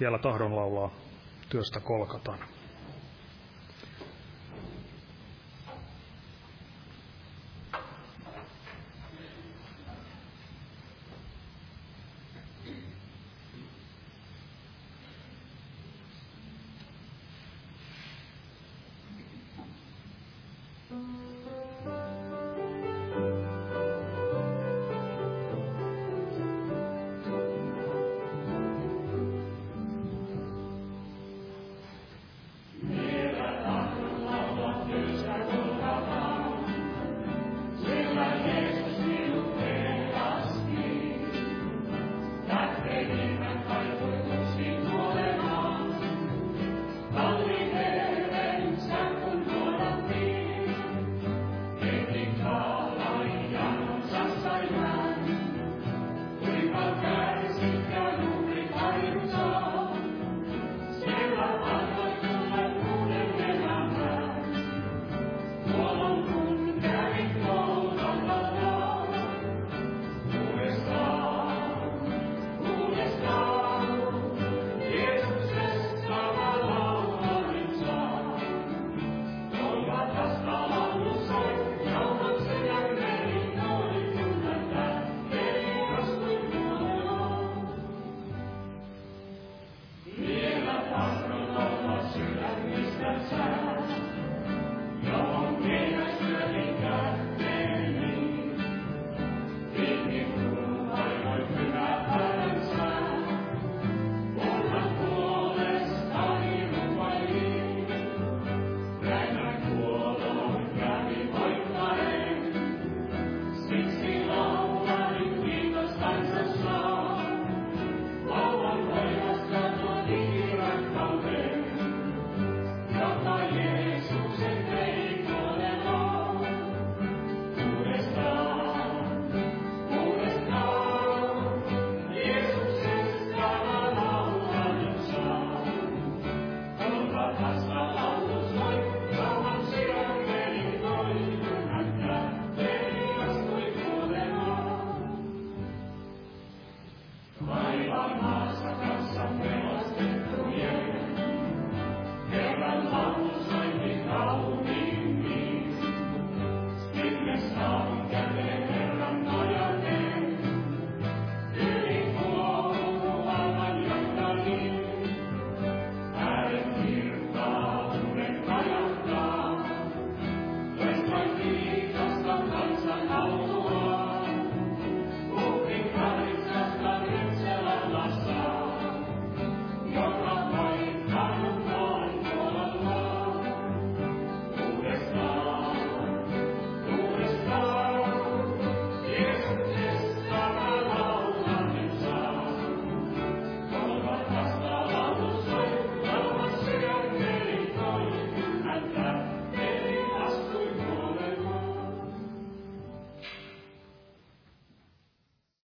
Vielä 0.00 0.18
tahdon 0.18 0.56
laulaa 0.56 0.94
työstä 1.48 1.80
kolkataan. 1.80 2.38